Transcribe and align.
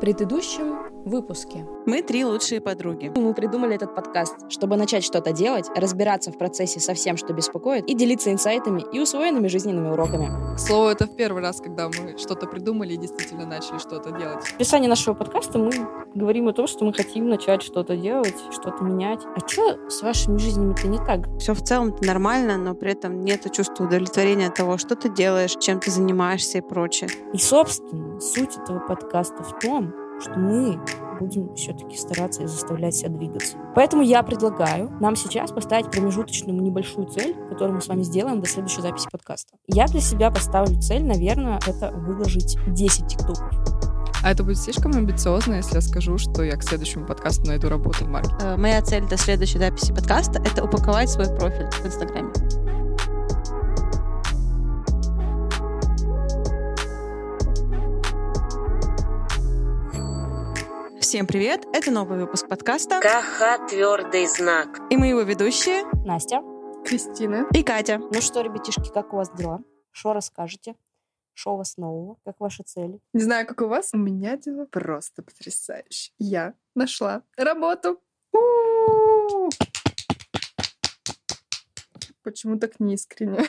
Предыдущем 0.00 0.79
выпуске 1.04 1.66
Мы 1.86 2.02
три 2.02 2.24
лучшие 2.24 2.60
подруги. 2.60 3.12
мы 3.14 3.34
придумали 3.34 3.74
этот 3.74 3.94
подкаст, 3.94 4.36
чтобы 4.48 4.76
начать 4.76 5.04
что-то 5.04 5.32
делать, 5.32 5.66
разбираться 5.74 6.30
в 6.30 6.38
процессе 6.38 6.80
со 6.80 6.94
всем, 6.94 7.16
что 7.16 7.32
беспокоит, 7.32 7.88
и 7.88 7.94
делиться 7.94 8.32
инсайтами 8.32 8.84
и 8.92 9.00
усвоенными 9.00 9.48
жизненными 9.48 9.90
уроками. 9.90 10.54
К 10.54 10.58
слову, 10.58 10.88
это 10.88 11.06
в 11.06 11.16
первый 11.16 11.42
раз, 11.42 11.60
когда 11.60 11.88
мы 11.88 12.16
что-то 12.18 12.46
придумали 12.46 12.94
и 12.94 12.96
действительно 12.96 13.46
начали 13.46 13.78
что-то 13.78 14.10
делать. 14.10 14.44
В 14.44 14.54
описании 14.54 14.88
нашего 14.88 15.14
подкаста 15.14 15.58
мы 15.58 15.70
говорим 16.14 16.48
о 16.48 16.52
том, 16.52 16.66
что 16.66 16.84
мы 16.84 16.92
хотим 16.92 17.28
начать 17.28 17.62
что-то 17.62 17.96
делать, 17.96 18.36
что-то 18.50 18.84
менять. 18.84 19.20
А 19.24 19.48
что 19.48 19.88
с 19.88 20.02
вашими 20.02 20.38
жизнями-то 20.38 20.88
не 20.88 20.98
так? 20.98 21.20
Все 21.38 21.54
в 21.54 21.62
целом 21.62 21.94
нормально, 22.00 22.56
но 22.56 22.74
при 22.74 22.92
этом 22.92 23.20
нет 23.20 23.50
чувства 23.52 23.84
удовлетворения 23.84 24.48
от 24.48 24.54
того, 24.54 24.78
что 24.78 24.96
ты 24.96 25.08
делаешь, 25.08 25.56
чем 25.58 25.80
ты 25.80 25.90
занимаешься 25.90 26.58
и 26.58 26.60
прочее. 26.60 27.10
И, 27.32 27.38
собственно, 27.38 28.20
суть 28.20 28.56
этого 28.56 28.80
подкаста 28.80 29.42
в 29.42 29.58
том, 29.58 29.92
что 30.20 30.38
мы 30.38 30.80
будем 31.18 31.54
все-таки 31.54 31.96
стараться 31.96 32.42
и 32.42 32.46
заставлять 32.46 32.94
себя 32.94 33.10
двигаться. 33.10 33.56
Поэтому 33.74 34.02
я 34.02 34.22
предлагаю 34.22 34.90
нам 35.00 35.16
сейчас 35.16 35.52
поставить 35.52 35.90
промежуточную 35.90 36.60
небольшую 36.60 37.06
цель, 37.08 37.34
которую 37.48 37.74
мы 37.74 37.80
с 37.80 37.88
вами 37.88 38.02
сделаем 38.02 38.40
до 38.40 38.48
следующей 38.48 38.80
записи 38.80 39.08
подкаста. 39.10 39.54
Я 39.66 39.86
для 39.86 40.00
себя 40.00 40.30
поставлю 40.30 40.80
цель, 40.80 41.04
наверное, 41.04 41.58
это 41.66 41.90
выложить 41.92 42.58
10 42.66 43.06
тиктоков. 43.06 43.50
А 44.22 44.32
это 44.32 44.44
будет 44.44 44.58
слишком 44.58 44.92
амбициозно, 44.92 45.54
если 45.54 45.76
я 45.76 45.80
скажу, 45.80 46.18
что 46.18 46.42
я 46.42 46.56
к 46.56 46.62
следующему 46.62 47.06
подкасту 47.06 47.46
найду 47.46 47.68
работу 47.68 48.04
в 48.04 48.08
маркете. 48.08 48.36
Э, 48.42 48.56
Моя 48.56 48.82
цель 48.82 49.06
до 49.08 49.16
следующей 49.16 49.58
записи 49.58 49.94
подкаста— 49.94 50.42
это 50.44 50.62
упаковать 50.64 51.08
свой 51.08 51.26
профиль 51.38 51.70
в 51.70 51.86
Инстаграме. 51.86 52.30
Всем 61.10 61.26
привет! 61.26 61.66
Это 61.72 61.90
новый 61.90 62.20
выпуск 62.20 62.46
подкаста. 62.46 63.00
КХ 63.00 63.68
твердый 63.68 64.28
знак. 64.28 64.78
И 64.90 64.96
мы 64.96 65.08
его 65.08 65.22
ведущие 65.22 65.82
Настя, 66.06 66.40
Кристина. 66.84 67.48
и 67.52 67.64
Катя. 67.64 67.98
ну 67.98 68.20
что, 68.20 68.42
ребятишки, 68.42 68.92
как 68.94 69.12
у 69.12 69.16
вас 69.16 69.28
дела? 69.32 69.58
Что 69.90 70.12
расскажете? 70.12 70.76
Что 71.32 71.54
у 71.54 71.56
вас 71.56 71.76
нового? 71.78 72.18
Как 72.24 72.38
ваши 72.38 72.62
цели? 72.62 73.00
Не 73.12 73.22
знаю, 73.22 73.44
как 73.44 73.60
у 73.60 73.66
вас. 73.66 73.90
У 73.92 73.96
меня 73.98 74.36
дела 74.36 74.66
просто 74.66 75.24
потрясающе. 75.24 76.12
Я 76.20 76.54
нашла 76.76 77.24
работу. 77.36 78.00
У-у-у. 78.32 79.50
Почему 82.22 82.56
так 82.56 82.78
неискренне? 82.78 83.48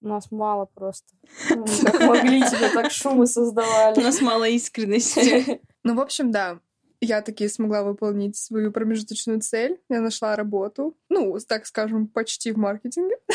У 0.00 0.06
нас 0.06 0.30
мало 0.30 0.66
просто. 0.66 1.08
Мы 1.50 1.66
Как 1.82 2.00
могли 2.02 2.40
тебе 2.42 2.68
так 2.68 2.92
шумы 2.92 3.26
создавали. 3.26 4.00
нас 4.00 4.20
мало 4.20 4.48
искренности. 4.48 5.60
Ну, 5.86 5.94
в 5.94 6.00
общем, 6.00 6.32
да. 6.32 6.58
Я 7.00 7.22
таки 7.22 7.46
смогла 7.46 7.84
выполнить 7.84 8.36
свою 8.36 8.72
промежуточную 8.72 9.40
цель. 9.40 9.78
Я 9.88 10.00
нашла 10.00 10.34
работу. 10.34 10.96
Ну, 11.08 11.38
так 11.46 11.64
скажем, 11.66 12.08
почти 12.08 12.50
в 12.50 12.58
маркетинге. 12.58 13.16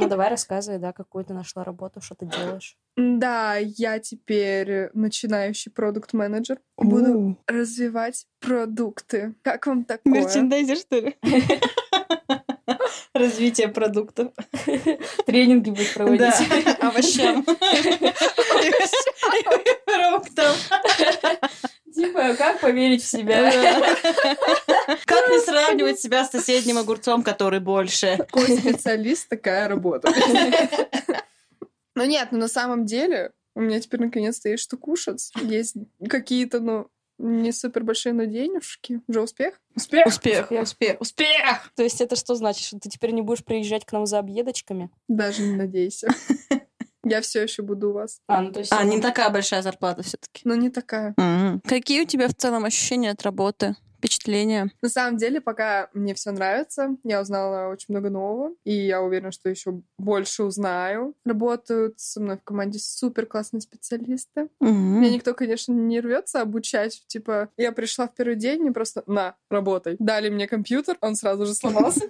Ну 0.00 0.08
давай 0.08 0.30
рассказывай, 0.30 0.78
да, 0.78 0.92
какую 0.92 1.24
ты 1.24 1.34
нашла 1.34 1.64
работу, 1.64 2.00
что 2.00 2.14
ты 2.14 2.26
делаешь. 2.26 2.76
Да, 2.96 3.56
я 3.56 3.98
теперь 3.98 4.90
начинающий 4.94 5.72
продукт-менеджер. 5.72 6.60
Буду 6.76 7.36
развивать 7.48 8.26
продукты. 8.38 9.34
Как 9.42 9.66
вам 9.66 9.84
такое? 9.84 10.12
Мерчендайзер, 10.12 10.76
что 10.76 11.00
ли? 11.00 11.16
Развитие 13.12 13.66
продуктов. 13.66 14.32
Тренинги 15.26 15.70
будешь 15.70 15.94
проводить. 15.94 16.20
Да, 16.20 16.88
овощам. 16.88 17.44
Фруктам. 19.84 20.54
Типа, 21.98 22.36
как 22.36 22.60
поверить 22.60 23.02
в 23.02 23.06
себя? 23.06 23.50
Как 25.04 25.28
не 25.30 25.40
сравнивать 25.40 25.98
себя 25.98 26.24
с 26.24 26.30
соседним 26.30 26.78
огурцом, 26.78 27.24
который 27.24 27.58
больше? 27.58 28.16
Какой 28.18 28.56
специалист, 28.56 29.28
такая 29.28 29.68
работа. 29.68 30.12
Ну 31.96 32.04
нет, 32.04 32.28
ну 32.30 32.38
на 32.38 32.46
самом 32.46 32.86
деле 32.86 33.32
у 33.56 33.60
меня 33.60 33.80
теперь 33.80 33.98
наконец-то 34.00 34.48
есть 34.48 34.62
что 34.62 34.76
кушать. 34.76 35.32
Есть 35.42 35.74
какие-то, 36.08 36.60
ну, 36.60 36.86
не 37.18 37.50
супер 37.50 37.82
большие, 37.82 38.12
но 38.12 38.22
денежки. 38.22 39.00
Уже 39.08 39.22
успех? 39.22 39.60
Успех! 39.74 40.06
Успех, 40.06 40.50
успех, 40.52 41.00
успех! 41.00 41.72
То 41.74 41.82
есть 41.82 42.00
это 42.00 42.14
что 42.14 42.36
значит, 42.36 42.64
что 42.64 42.78
ты 42.78 42.88
теперь 42.88 43.10
не 43.10 43.22
будешь 43.22 43.44
приезжать 43.44 43.84
к 43.84 43.90
нам 43.90 44.06
за 44.06 44.20
объедочками? 44.20 44.90
Даже 45.08 45.42
не 45.42 45.56
надейся. 45.56 46.08
Я 47.08 47.20
все 47.20 47.42
еще 47.42 47.62
буду 47.62 47.90
у 47.90 47.92
вас. 47.94 48.20
А, 48.26 48.42
ну 48.42 48.52
то 48.52 48.60
есть... 48.60 48.72
А, 48.72 48.84
не 48.84 49.00
такая 49.00 49.30
большая 49.30 49.62
зарплата 49.62 50.02
все-таки. 50.02 50.42
Но 50.44 50.54
не 50.54 50.70
такая. 50.70 51.14
Какие 51.64 52.02
у 52.02 52.06
тебя 52.06 52.28
в 52.28 52.34
целом 52.34 52.64
ощущения 52.64 53.10
от 53.10 53.22
работы? 53.22 53.76
Впечатления? 53.98 54.70
На 54.80 54.88
самом 54.88 55.16
деле, 55.16 55.40
пока 55.40 55.88
мне 55.92 56.14
все 56.14 56.30
нравится, 56.30 56.96
я 57.02 57.20
узнала 57.20 57.68
очень 57.68 57.86
много 57.88 58.10
нового, 58.10 58.54
и 58.64 58.72
я 58.72 59.02
уверена, 59.02 59.32
что 59.32 59.48
еще 59.48 59.82
больше 59.98 60.44
узнаю. 60.44 61.14
Работают 61.24 61.98
со 61.98 62.20
мной 62.20 62.38
в 62.38 62.44
команде 62.44 62.78
супер 62.78 63.26
классные 63.26 63.60
специалисты. 63.60 64.48
Меня 64.60 65.10
никто, 65.10 65.34
конечно, 65.34 65.72
не 65.72 66.00
рвется 66.00 66.40
обучать. 66.40 67.02
Типа, 67.08 67.48
я 67.56 67.72
пришла 67.72 68.06
в 68.06 68.14
первый 68.14 68.36
день 68.36 68.66
и 68.66 68.70
просто 68.70 69.02
на, 69.06 69.34
работай. 69.50 69.96
Дали 69.98 70.28
мне 70.28 70.46
компьютер, 70.46 70.96
он 71.00 71.16
сразу 71.16 71.44
же 71.46 71.54
сломался. 71.54 72.02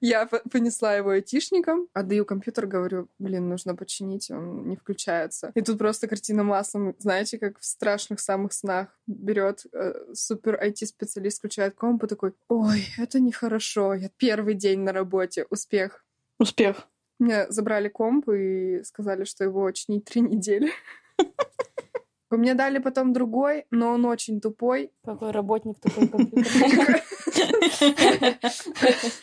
Я 0.00 0.26
понесла 0.26 0.94
его 0.94 1.10
айтишникам, 1.10 1.88
отдаю 1.92 2.24
компьютер, 2.24 2.66
говорю, 2.66 3.08
блин, 3.18 3.48
нужно 3.48 3.74
починить, 3.74 4.30
он 4.30 4.68
не 4.68 4.76
включается. 4.76 5.52
И 5.54 5.60
тут 5.60 5.78
просто 5.78 6.08
картина 6.08 6.42
маслом, 6.42 6.94
знаете, 6.98 7.38
как 7.38 7.58
в 7.58 7.64
страшных 7.64 8.20
самых 8.20 8.52
снах 8.52 8.88
берет 9.06 9.66
э, 9.72 9.92
супер 10.20 10.60
IT-специалист, 10.62 11.38
включает 11.38 11.74
комп 11.74 12.04
и 12.04 12.06
такой, 12.06 12.32
ой, 12.48 12.86
это 12.98 13.20
нехорошо, 13.20 13.94
я 13.94 14.10
первый 14.16 14.54
день 14.54 14.80
на 14.80 14.92
работе, 14.92 15.46
успех. 15.50 16.04
Успех. 16.38 16.88
Мне 17.18 17.46
забрали 17.50 17.88
комп 17.88 18.28
и 18.30 18.82
сказали, 18.84 19.24
что 19.24 19.44
его 19.44 19.70
чинить 19.72 20.04
три 20.04 20.22
недели. 20.22 20.72
Мне 22.30 22.54
дали 22.54 22.78
потом 22.78 23.12
другой, 23.12 23.66
но 23.70 23.90
он 23.92 24.04
очень 24.04 24.40
тупой. 24.40 24.92
Какой 25.04 25.32
работник 25.32 25.78
такой 25.80 26.08
компьютер? 26.08 27.02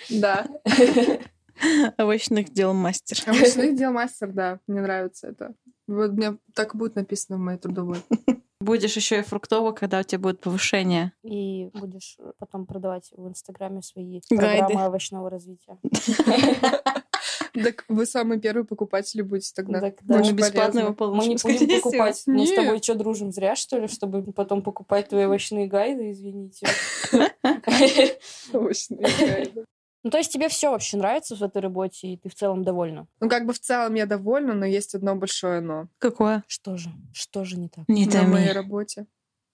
Да. 0.10 0.48
Овощных 1.98 2.52
дел 2.52 2.74
мастер. 2.74 3.18
Овощных 3.28 3.76
дел 3.76 3.92
мастер, 3.92 4.32
да. 4.32 4.60
Мне 4.68 4.82
нравится 4.82 5.28
это. 5.28 5.54
Вот 5.88 6.12
мне 6.12 6.38
так 6.54 6.76
будет 6.76 6.96
написано 6.96 7.38
в 7.38 7.42
моей 7.42 7.58
трудовой. 7.58 8.00
Будешь 8.60 8.96
еще 8.96 9.20
и 9.20 9.22
фруктово, 9.22 9.72
когда 9.72 10.00
у 10.00 10.04
тебя 10.04 10.20
будет 10.20 10.42
повышение. 10.42 11.14
И 11.22 11.70
будешь 11.76 12.18
потом 12.40 12.66
продавать 12.66 13.12
в 13.16 13.28
Инстаграме 13.28 13.84
свои 13.84 14.20
Гайды. 14.32 14.58
программы 14.58 14.88
овощного 14.88 15.30
развития. 15.30 15.78
Так 17.54 17.86
вы 17.88 18.06
самые 18.06 18.40
первые 18.40 18.66
покупатели 18.66 19.24
будете 19.24 19.52
тогда. 19.56 19.80
Так, 19.80 19.96
да. 20.04 20.16
Мы 20.16 20.22
Очень 20.22 20.36
бесплатно 20.36 20.80
его. 20.80 20.96
Мы 21.16 21.26
не 21.26 21.38
будем 21.38 21.82
покупать. 21.82 22.22
Мы 22.28 22.46
с 22.46 22.54
тобой 22.54 22.84
что, 22.84 22.94
дружим 22.94 23.32
зря, 23.32 23.56
что 23.56 23.80
ли, 23.80 23.88
чтобы 23.88 24.22
потом 24.32 24.62
покупать 24.62 25.10
твои 25.10 25.26
овощные 25.26 25.66
гайды, 25.66 26.12
извините. 26.12 26.68
Овощные 28.54 29.08
гайды. 29.20 29.66
Ну, 30.08 30.12
то 30.12 30.20
есть 30.20 30.32
тебе 30.32 30.48
все 30.48 30.72
вообще 30.72 30.96
нравится 30.96 31.36
в 31.36 31.44
этой 31.44 31.62
работе, 31.62 32.08
и 32.08 32.16
ты 32.16 32.30
в 32.30 32.34
целом 32.34 32.64
довольна? 32.64 33.08
Ну, 33.20 33.28
как 33.28 33.46
бы 33.46 33.52
в 33.52 33.60
целом 33.60 33.94
я 33.96 34.06
довольна, 34.06 34.54
но 34.54 34.66
есть 34.66 34.96
одно 34.96 35.18
большое 35.18 35.60
но. 35.60 35.90
Какое? 35.98 36.46
Что 36.48 36.78
же? 36.78 36.92
Что 37.12 37.44
же 37.44 37.60
не 37.60 37.68
так? 37.68 37.84
Не 37.90 38.06
На 38.06 38.24
моей 38.24 38.54
работе 38.54 39.06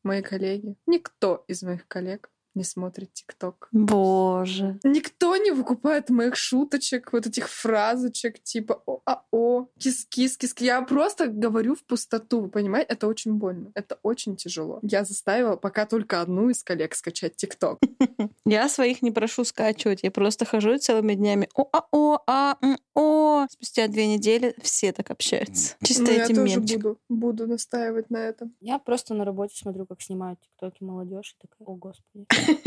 мои 0.04 0.22
коллеги, 0.22 0.76
никто 0.86 1.44
из 1.48 1.64
моих 1.64 1.88
коллег 1.88 2.30
не 2.56 2.64
смотрит 2.64 3.14
ТикТок. 3.14 3.68
Боже. 3.72 4.80
Никто 4.84 5.36
не 5.38 5.52
выкупает 5.52 6.10
моих 6.10 6.36
шуточек, 6.36 7.12
вот 7.14 7.26
этих 7.28 7.50
фразочек, 7.50 8.42
типа 8.44 8.82
о-а-о, 8.86 9.68
кис-кис, 9.80 10.38
кис 10.38 10.54
Я 10.60 10.82
просто 10.82 11.28
говорю 11.28 11.76
в 11.76 11.84
пустоту, 11.84 12.42
вы 12.42 12.50
понимаете? 12.50 12.88
Это 12.94 13.08
очень 13.08 13.34
больно, 13.34 13.72
это 13.76 13.98
очень 14.04 14.36
тяжело. 14.36 14.80
Я 14.84 15.04
заставила 15.04 15.56
пока 15.56 15.86
только 15.86 16.22
одну 16.22 16.50
из 16.50 16.64
коллег 16.64 16.96
скачать 16.96 17.36
ТикТок. 17.36 17.80
Я 18.46 18.70
своих 18.70 19.02
не 19.02 19.12
прошу 19.12 19.44
скачивать. 19.46 20.04
Я 20.04 20.12
просто 20.12 20.46
хожу 20.46 20.78
целыми 20.78 21.14
днями. 21.16 21.50
О-а-о, 21.56 22.20
а, 22.28 22.58
м, 22.62 22.78
о. 22.94 23.48
Спустя 23.50 23.88
две 23.88 24.08
недели 24.08 24.56
все 24.62 24.92
так 24.94 25.12
общаются. 25.12 25.76
Чисто 25.84 26.04
Ну, 26.04 26.12
я 26.12 26.26
этим 26.26 26.36
тоже 26.36 26.56
мемчиком. 26.60 26.82
буду, 26.82 27.00
буду 27.10 27.48
настаивать 27.48 28.10
на 28.10 28.18
этом. 28.18 28.54
Я 28.60 28.80
просто 28.80 29.14
на 29.14 29.26
работе 29.26 29.56
смотрю, 29.56 29.86
как 29.86 30.02
снимают 30.02 30.40
тиктоки 30.42 30.84
молодежь, 30.84 31.36
и 31.38 31.48
такая, 31.48 31.66
о, 31.68 31.76
господи. 31.76 32.26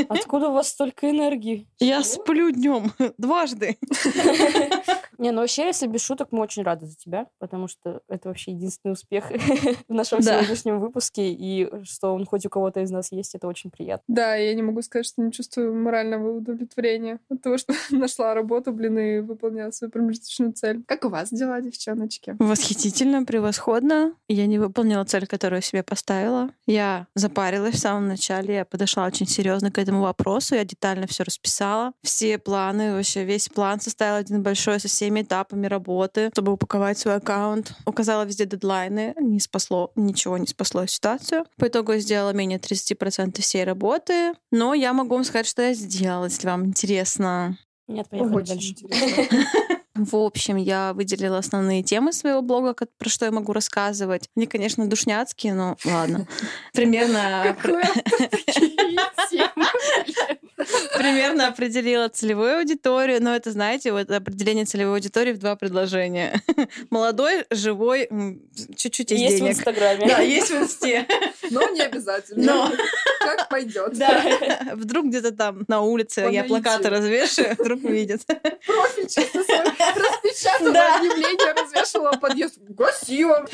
Откуда 0.09 0.49
у 0.49 0.53
вас 0.53 0.69
столько 0.69 1.11
энергии? 1.11 1.67
Я 1.79 2.03
сплю 2.03 2.51
днем 2.51 2.93
дважды. 3.19 3.77
Не, 5.19 5.31
ну 5.31 5.41
вообще, 5.41 5.65
если 5.67 5.87
без 5.87 6.03
шуток, 6.03 6.29
мы 6.31 6.41
очень 6.41 6.63
рады 6.63 6.87
за 6.87 6.95
тебя, 6.95 7.27
потому 7.39 7.69
что 7.69 8.03
это 8.09 8.29
вообще 8.29 8.53
единственный 8.53 8.93
успех 8.93 9.31
в 9.89 9.93
нашем 9.95 10.21
Да. 10.21 10.43
сегодняшнем 10.43 10.79
выпуске, 10.79 11.33
и 11.33 11.69
что 11.85 12.15
он 12.15 12.27
хоть 12.27 12.45
у 12.45 12.51
кого-то 12.51 12.81
из 12.81 12.91
нас 12.91 13.13
есть, 13.13 13.35
это 13.35 13.47
очень 13.49 13.71
приятно. 13.71 14.05
Да, 14.09 14.35
я 14.35 14.55
не 14.55 14.63
могу 14.63 14.83
сказать, 14.83 15.07
что 15.07 15.23
не 15.23 15.33
чувствую 15.33 15.75
морального 15.75 16.37
удовлетворения 16.37 17.19
от 17.31 17.41
того, 17.41 17.57
что 17.57 17.73
нашла 17.91 18.35
работу, 18.35 18.73
блин, 18.73 18.99
и 18.99 19.19
выполняла 19.21 19.71
свою 19.71 19.91
промежуточную 19.91 20.53
цель. 20.53 20.83
Как 20.87 21.05
у 21.05 21.09
вас 21.09 21.31
дела, 21.31 21.61
девчоночки? 21.63 22.37
Восхитительно, 22.39 23.25
превосходно. 23.25 24.13
Я 24.29 24.47
не 24.47 24.59
выполнила 24.59 25.05
цель, 25.05 25.27
которую 25.27 25.63
себе 25.63 25.83
поставила. 25.83 26.51
Я 26.67 27.07
запарилась 27.15 27.75
в 27.77 27.79
самом 27.79 28.07
начале, 28.09 28.55
я 28.57 28.65
подошла 28.67 29.07
очень 29.07 29.27
серьезно 29.27 29.66
к 29.71 29.79
этому 29.79 30.03
вопросу, 30.03 30.55
я 30.55 30.65
детально 30.65 31.07
все 31.07 31.23
расписала. 31.25 31.93
Все 32.03 32.39
планы, 32.39 32.95
вообще 32.95 33.25
весь 33.25 33.49
план 33.49 33.81
составила 33.81 34.19
один 34.19 34.43
большой 34.43 34.81
со 34.81 34.89
всеми 34.89 35.23
этапами 35.23 35.67
работы, 35.67 36.31
чтобы 36.33 36.53
упаковать 36.53 36.99
свой 36.99 37.17
аккаунт. 37.17 37.73
Указала 37.87 38.25
везде 38.25 38.47
дедлайны, 38.47 39.15
не 39.21 39.41
спасло, 39.41 39.93
ничего 39.97 40.39
не 40.39 40.47
спасло 40.47 40.87
ситуацию. 40.87 41.45
По 41.57 41.69
итогу 41.69 41.93
я 41.93 41.99
сделала 42.01 42.31
менее 42.33 42.59
30% 42.59 43.41
всей 43.41 43.65
работы, 43.65 44.33
но 44.51 44.75
я 44.75 44.93
могу 44.93 45.15
вам 45.15 45.25
сказать, 45.25 45.47
что 45.47 45.63
я 45.63 45.75
сделала, 45.75 46.25
если 46.25 46.47
вам 46.47 46.67
интересно. 46.67 47.59
Нет, 47.89 48.09
поехали 48.09 48.35
Очень 48.35 48.47
дальше. 48.47 48.71
интересно. 48.71 49.47
В 49.95 50.15
общем, 50.17 50.57
я 50.57 50.93
выделила 50.93 51.39
основные 51.39 51.83
темы 51.83 52.13
своего 52.13 52.43
блога, 52.43 52.75
про 52.99 53.09
что 53.09 53.25
я 53.25 53.31
могу 53.31 53.55
рассказывать. 53.55 54.29
Они, 54.37 54.47
конечно, 54.47 54.87
душняцкие, 54.87 55.55
но 55.55 55.77
ладно. 55.87 56.27
Примерно, 56.75 57.57
Какое 57.57 57.85
такие 58.31 58.99
темы, 59.31 59.67
блин. 60.05 60.46
Примерно 60.97 61.49
определила 61.49 62.09
целевую 62.09 62.59
аудиторию, 62.59 63.23
но 63.23 63.35
это, 63.35 63.51
знаете, 63.53 63.93
вот 63.93 64.11
определение 64.11 64.65
целевой 64.65 64.95
аудитории 64.95 65.33
в 65.33 65.39
два 65.39 65.57
предложения. 65.57 66.41
Молодой, 66.91 67.45
живой, 67.51 68.09
чуть-чуть 68.77 69.13
из 69.13 69.21
Есть 69.21 69.37
в 69.37 69.39
денег. 69.39 69.53
Инстаграме. 69.59 70.07
Да, 70.09 70.21
есть 70.21 70.51
в 70.51 70.57
инсте. 70.57 71.07
Но 71.51 71.63
не 71.71 71.83
обязательно. 71.83 72.45
Но. 72.45 72.73
Как 73.21 73.49
пойдет. 73.49 73.99
Да. 73.99 74.23
Вдруг 74.75 75.07
где-то 75.07 75.33
там 75.33 75.65
на 75.69 75.81
улице 75.83 76.25
По 76.25 76.29
я 76.29 76.45
плакаты 76.45 76.89
развешу, 76.91 77.43
вдруг 77.59 77.85
увидят. 77.85 78.25
Профиль 78.27 79.09
чисто 79.09 79.43
свой 79.45 79.59
распечатала, 79.61 80.73
Да. 80.73 80.97
объявление 80.99 81.53
развешивала 81.53 82.13
в 82.13 82.21
подъезд. 82.21 82.59
Красиво. 82.77 83.47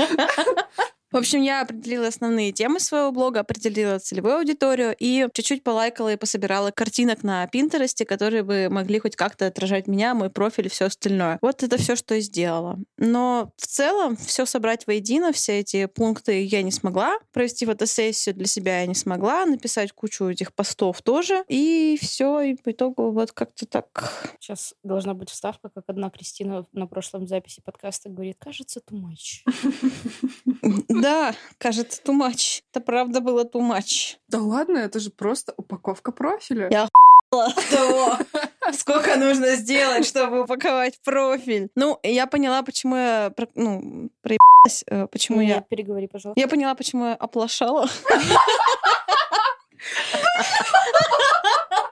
В 1.13 1.17
общем, 1.19 1.43
я 1.43 1.61
определила 1.61 2.09
основные 2.09 2.53
темы 2.53 2.81
своего 2.81 3.13
блога, 3.13 3.41
определила 3.41 3.99
целевую 3.99 4.37
аудиторию 4.37 4.97
и 4.99 5.29
чуть-чуть 5.35 5.63
полайкала 5.63 6.15
и 6.15 6.17
пособирала 6.17 6.71
картинок 6.71 7.23
на 7.23 7.47
Пинтересте, 7.49 8.07
которые 8.07 8.43
бы 8.43 8.69
могли 8.71 8.99
хоть 8.99 9.15
как-то 9.15 9.47
отражать 9.47 9.87
меня, 9.87 10.15
мой 10.15 10.31
профиль 10.31 10.67
и 10.67 10.69
все 10.71 10.87
остальное. 10.87 11.39
Вот 11.43 11.63
это 11.63 11.77
все, 11.77 11.97
что 11.97 12.15
я 12.15 12.23
сделала. 12.23 12.79
Но 12.97 13.53
в 13.59 13.67
целом 13.67 14.17
все 14.17 14.47
собрать 14.47 14.87
воедино, 14.87 15.35
все 15.35 15.61
эти 15.61 15.85
пункты 15.85 16.45
я 16.45 16.63
не 16.63 16.73
смогла. 16.73 17.19
Провести 17.31 17.67
фотосессию 17.67 18.35
для 18.35 18.47
себя 18.47 18.81
я 18.81 18.87
не 18.87 18.95
смогла, 18.95 19.45
написать 19.45 19.93
кучу 19.93 20.25
этих 20.25 20.55
постов 20.55 21.03
тоже. 21.03 21.45
И 21.47 21.99
все, 22.01 22.41
и 22.41 22.55
по 22.55 22.71
итогу 22.71 23.11
вот 23.11 23.33
как-то 23.33 23.67
так. 23.67 24.35
Сейчас 24.41 24.75
должна 24.83 25.13
быть 25.13 25.29
вставка, 25.29 25.69
как 25.69 25.85
одна 25.89 26.09
Кристина 26.09 26.65
на 26.73 26.87
прошлом 26.87 27.27
записи 27.27 27.61
подкаста 27.63 28.09
говорит, 28.09 28.39
кажется, 28.41 28.81
too 28.81 28.99
much. 28.99 29.43
Да, 31.03 31.35
кажется, 31.59 32.01
too 32.01 32.17
much. 32.17 32.63
Это 32.71 32.81
правда 32.81 33.21
было 33.21 33.43
too 33.43 33.61
much. 33.61 34.19
Да 34.29 34.39
ладно, 34.39 34.79
это 34.79 35.01
же 35.01 35.11
просто 35.11 35.53
упаковка 35.57 36.13
профиля. 36.13 36.69
Я 36.71 36.89
того, 37.31 38.19
сколько 38.73 39.17
нужно 39.17 39.57
сделать, 39.57 40.07
чтобы 40.07 40.43
упаковать 40.43 41.01
профиль. 41.05 41.71
Ну, 41.75 41.99
я 42.05 42.29
поняла, 42.29 42.63
почему 42.63 42.95
я, 42.95 43.33
ну, 43.57 44.11
проебалась, 44.23 44.85
э, 44.87 45.09
почему 45.09 45.41
Нет, 45.41 45.57
я... 45.57 45.61
переговори, 45.63 46.07
пожалуйста. 46.07 46.41
Я 46.41 46.47
поняла, 46.47 46.77
почему 46.77 47.07
я 47.07 47.15
оплошала. 47.15 47.89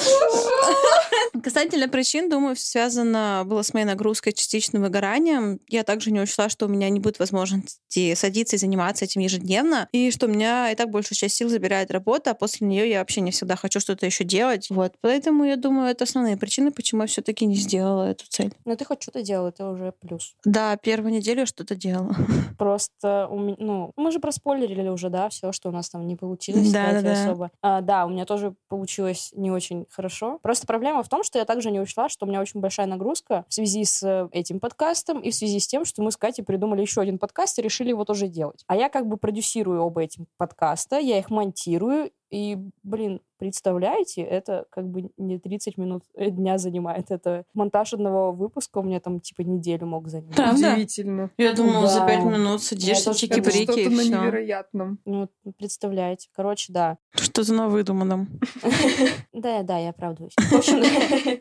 Касательно 1.42 1.88
причин, 1.88 2.28
думаю, 2.28 2.56
всё 2.56 2.80
связано 2.80 3.42
было 3.46 3.62
с 3.62 3.74
моей 3.74 3.84
нагрузкой 3.86 4.32
частичным 4.32 4.82
выгоранием. 4.82 5.60
Я 5.68 5.84
также 5.84 6.10
не 6.10 6.20
учла, 6.20 6.48
что 6.48 6.66
у 6.66 6.68
меня 6.68 6.88
не 6.88 7.00
будет 7.00 7.18
возможности 7.18 8.14
садиться 8.14 8.56
и 8.56 8.58
заниматься 8.58 9.04
этим 9.04 9.20
ежедневно, 9.20 9.88
и 9.92 10.10
что 10.10 10.26
у 10.26 10.28
меня 10.30 10.70
и 10.70 10.74
так 10.74 10.90
большую 10.90 11.16
часть 11.16 11.34
сил 11.36 11.48
забирает 11.48 11.90
работа, 11.90 12.30
а 12.30 12.34
после 12.34 12.66
нее 12.66 12.88
я 12.88 13.00
вообще 13.00 13.20
не 13.20 13.30
всегда 13.32 13.56
хочу 13.56 13.80
что-то 13.80 14.06
еще 14.06 14.24
делать. 14.24 14.68
Вот, 14.70 14.94
поэтому 15.00 15.44
я 15.44 15.56
думаю, 15.56 15.90
это 15.90 16.04
основные 16.04 16.36
причины, 16.36 16.70
почему 16.70 17.02
я 17.02 17.06
все-таки 17.06 17.44
не 17.44 17.54
сделала 17.56 18.04
эту 18.10 18.24
цель. 18.28 18.54
Но 18.64 18.76
ты 18.76 18.84
хоть 18.84 19.02
что-то 19.02 19.22
делал, 19.22 19.48
это 19.48 19.68
уже 19.68 19.92
плюс. 20.00 20.34
Да, 20.44 20.76
первую 20.76 21.12
неделю 21.12 21.40
я 21.40 21.46
что-то 21.46 21.74
делала. 21.74 22.14
Просто 22.58 23.26
у 23.30 23.38
меня, 23.38 23.56
ну, 23.58 23.92
мы 23.96 24.10
же 24.10 24.20
проспойлерили 24.20 24.88
уже, 24.88 25.10
да, 25.10 25.28
все, 25.28 25.52
что 25.52 25.68
у 25.68 25.72
нас 25.72 25.90
там 25.90 26.06
не 26.06 26.16
получилось, 26.16 26.70
Да, 26.70 26.92
да, 26.92 27.02
да. 27.02 27.12
особо. 27.12 27.50
А, 27.62 27.80
да, 27.80 28.06
у 28.06 28.08
меня 28.08 28.24
тоже 28.24 28.54
получилось 28.68 29.32
не 29.34 29.50
очень 29.50 29.86
хорошо. 29.90 30.38
Просто 30.42 30.66
проблема 30.66 31.02
в 31.02 31.08
том, 31.08 31.22
что 31.22 31.38
я 31.38 31.44
также 31.44 31.70
не 31.70 31.80
учла, 31.80 32.08
что 32.08 32.26
у 32.26 32.28
меня 32.28 32.40
очень 32.40 32.60
большая 32.60 32.86
нагрузка 32.86 33.44
в 33.48 33.54
связи 33.54 33.84
с 33.84 34.02
э, 34.02 34.28
этим 34.32 34.60
подкастом 34.60 35.20
и 35.20 35.30
в 35.30 35.34
связи 35.34 35.60
с 35.60 35.66
тем, 35.66 35.84
что 35.84 36.02
мы 36.02 36.10
с 36.12 36.16
Катей 36.16 36.44
придумали 36.44 36.80
еще 36.80 37.00
один 37.00 37.18
подкаст 37.18 37.58
и 37.58 37.62
решили 37.62 37.90
его 37.90 38.04
тоже 38.04 38.28
делать. 38.28 38.64
А 38.66 38.76
я 38.76 38.88
как 38.88 39.06
бы 39.06 39.16
продюсирую 39.16 39.82
оба 39.82 40.02
этих 40.02 40.24
подкаста, 40.36 40.98
я 40.98 41.18
их 41.18 41.30
монтирую, 41.30 42.10
и, 42.30 42.58
блин, 42.82 43.20
представляете, 43.38 44.22
это 44.22 44.66
как 44.70 44.86
бы 44.86 45.10
не 45.16 45.38
30 45.38 45.78
минут 45.78 46.02
э, 46.14 46.28
дня 46.30 46.58
занимает. 46.58 47.10
Это 47.10 47.44
монтаж 47.54 47.94
одного 47.94 48.32
выпуска 48.32 48.78
у 48.78 48.82
меня 48.82 49.00
там 49.00 49.18
типа 49.18 49.40
неделю 49.40 49.86
мог 49.86 50.08
занять. 50.08 50.36
Правда? 50.36 50.72
Удивительно. 50.74 51.30
Я 51.38 51.54
думала, 51.54 51.86
за 51.86 52.00
Да. 52.00 52.06
пять 52.06 52.22
минут 52.22 52.62
садишься, 52.62 53.14
чики-брики 53.14 53.62
что-то 53.64 53.80
и 53.80 53.88
на 53.88 54.02
все. 54.02 54.10
невероятном. 54.10 54.98
Ну, 55.06 55.28
вот 55.44 55.56
представляете. 55.56 56.28
Короче, 56.36 56.70
да. 56.72 56.98
Что-то 57.12 57.54
на 57.54 57.68
выдуманном. 57.68 58.28
Да, 59.32 59.62
да, 59.62 59.78
я 59.78 59.90
оправдываюсь. 59.90 60.34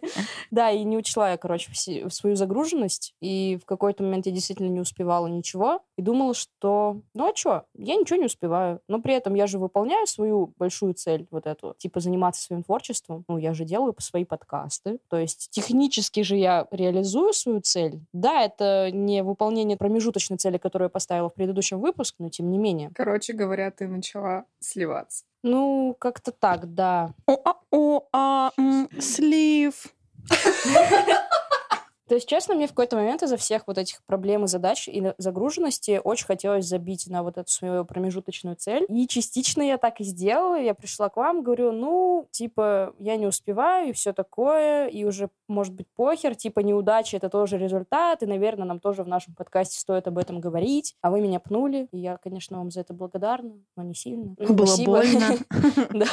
Да, 0.52 0.72
и 0.72 0.84
не 0.84 0.98
учла 0.98 1.32
я, 1.32 1.38
короче, 1.38 1.70
свою 2.10 2.36
загруженность, 2.36 3.14
и 3.22 3.60
в 3.62 3.66
какой-то 3.66 4.04
момент 4.04 4.26
я 4.26 4.32
действительно 4.32 4.68
не 4.70 4.80
успевала 4.80 5.28
ничего, 5.28 5.82
и 5.98 6.02
думала, 6.02 6.34
что, 6.34 7.02
ну 7.14 7.30
а 7.30 7.36
что, 7.36 7.66
я 7.76 7.96
ничего 7.96 8.18
не 8.20 8.26
успеваю, 8.26 8.80
но 8.88 9.02
при 9.02 9.14
этом 9.14 9.36
я 9.36 9.48
же 9.48 9.60
выполняю 9.60 10.08
свою 10.08 10.54
большую 10.58 10.79
цель, 10.94 11.28
вот 11.32 11.46
эту, 11.46 11.76
типа 11.78 12.00
заниматься 12.00 12.42
своим 12.42 12.64
творчеством, 12.64 13.24
ну 13.28 13.38
я 13.38 13.54
же 13.54 13.66
делаю 13.66 13.96
свои 14.00 14.26
подкасты, 14.26 15.00
то 15.10 15.18
есть 15.18 15.50
технически 15.52 16.22
же 16.24 16.36
я 16.36 16.68
реализую 16.72 17.34
свою 17.34 17.62
цель. 17.62 18.00
Да, 18.14 18.44
это 18.44 18.90
не 18.92 19.24
выполнение 19.24 19.78
промежуточной 19.78 20.38
цели, 20.38 20.58
которую 20.58 20.88
я 20.88 20.90
поставила 20.90 21.30
в 21.30 21.34
предыдущем 21.34 21.80
выпуске, 21.80 22.18
но 22.20 22.30
тем 22.30 22.50
не 22.50 22.58
менее. 22.58 22.92
Короче 22.96 23.34
говоря, 23.34 23.72
ты 23.72 23.88
начала 23.88 24.46
сливаться. 24.60 25.26
Ну, 25.44 25.96
как-то 26.00 26.32
так, 26.32 26.74
да. 26.74 27.14
О-а-о-а, 27.26 28.52
м, 28.58 28.90
слив. 29.00 29.88
То 32.10 32.16
есть, 32.16 32.28
честно, 32.28 32.56
мне 32.56 32.66
в 32.66 32.72
какой-то 32.72 32.96
момент 32.96 33.22
из-за 33.22 33.38
всех 33.38 33.68
вот 33.68 33.78
этих 33.78 34.04
проблем 34.04 34.46
и 34.46 34.48
задач 34.48 34.88
и 34.88 35.14
загруженности 35.20 36.02
очень 36.04 36.26
хотелось 36.26 36.66
забить 36.66 37.08
на 37.08 37.22
вот 37.22 37.38
эту 37.38 37.52
свою 37.52 37.86
промежуточную 37.86 38.56
цель. 38.56 38.88
И 38.90 39.08
частично 39.08 39.62
я 39.62 39.78
так 39.78 40.02
и 40.02 40.04
сделала. 40.04 40.60
Я 40.60 40.74
пришла 40.74 41.10
к 41.10 41.18
вам, 41.18 41.44
говорю, 41.44 41.72
ну, 41.72 42.28
типа, 42.32 42.96
я 42.98 43.16
не 43.16 43.28
успеваю 43.28 43.90
и 43.90 43.92
все 43.92 44.12
такое, 44.12 44.88
и 44.88 45.04
уже, 45.04 45.30
может 45.48 45.76
быть, 45.76 45.86
похер, 45.96 46.34
типа, 46.34 46.62
неудача— 46.62 47.16
это 47.18 47.30
тоже 47.30 47.60
результат, 47.60 48.24
и, 48.24 48.26
наверное, 48.26 48.66
нам 48.66 48.80
тоже 48.80 49.04
в 49.04 49.08
нашем 49.08 49.36
подкасте 49.36 49.80
стоит 49.80 50.08
об 50.08 50.18
этом 50.18 50.40
говорить. 50.40 50.96
А 51.02 51.12
вы 51.12 51.22
меня 51.22 51.40
пнули, 51.40 51.90
и 51.92 52.00
я, 52.00 52.18
конечно, 52.18 52.58
вам 52.58 52.72
за 52.72 52.80
это 52.80 52.96
благодарна, 52.96 53.54
но 53.76 53.84
не 53.84 53.94
сильно. 53.94 54.34
Ну, 54.40 54.54
Было 54.56 54.66
спасибо. 54.66 54.92
больно. 54.94 55.38
Да, 56.00 56.08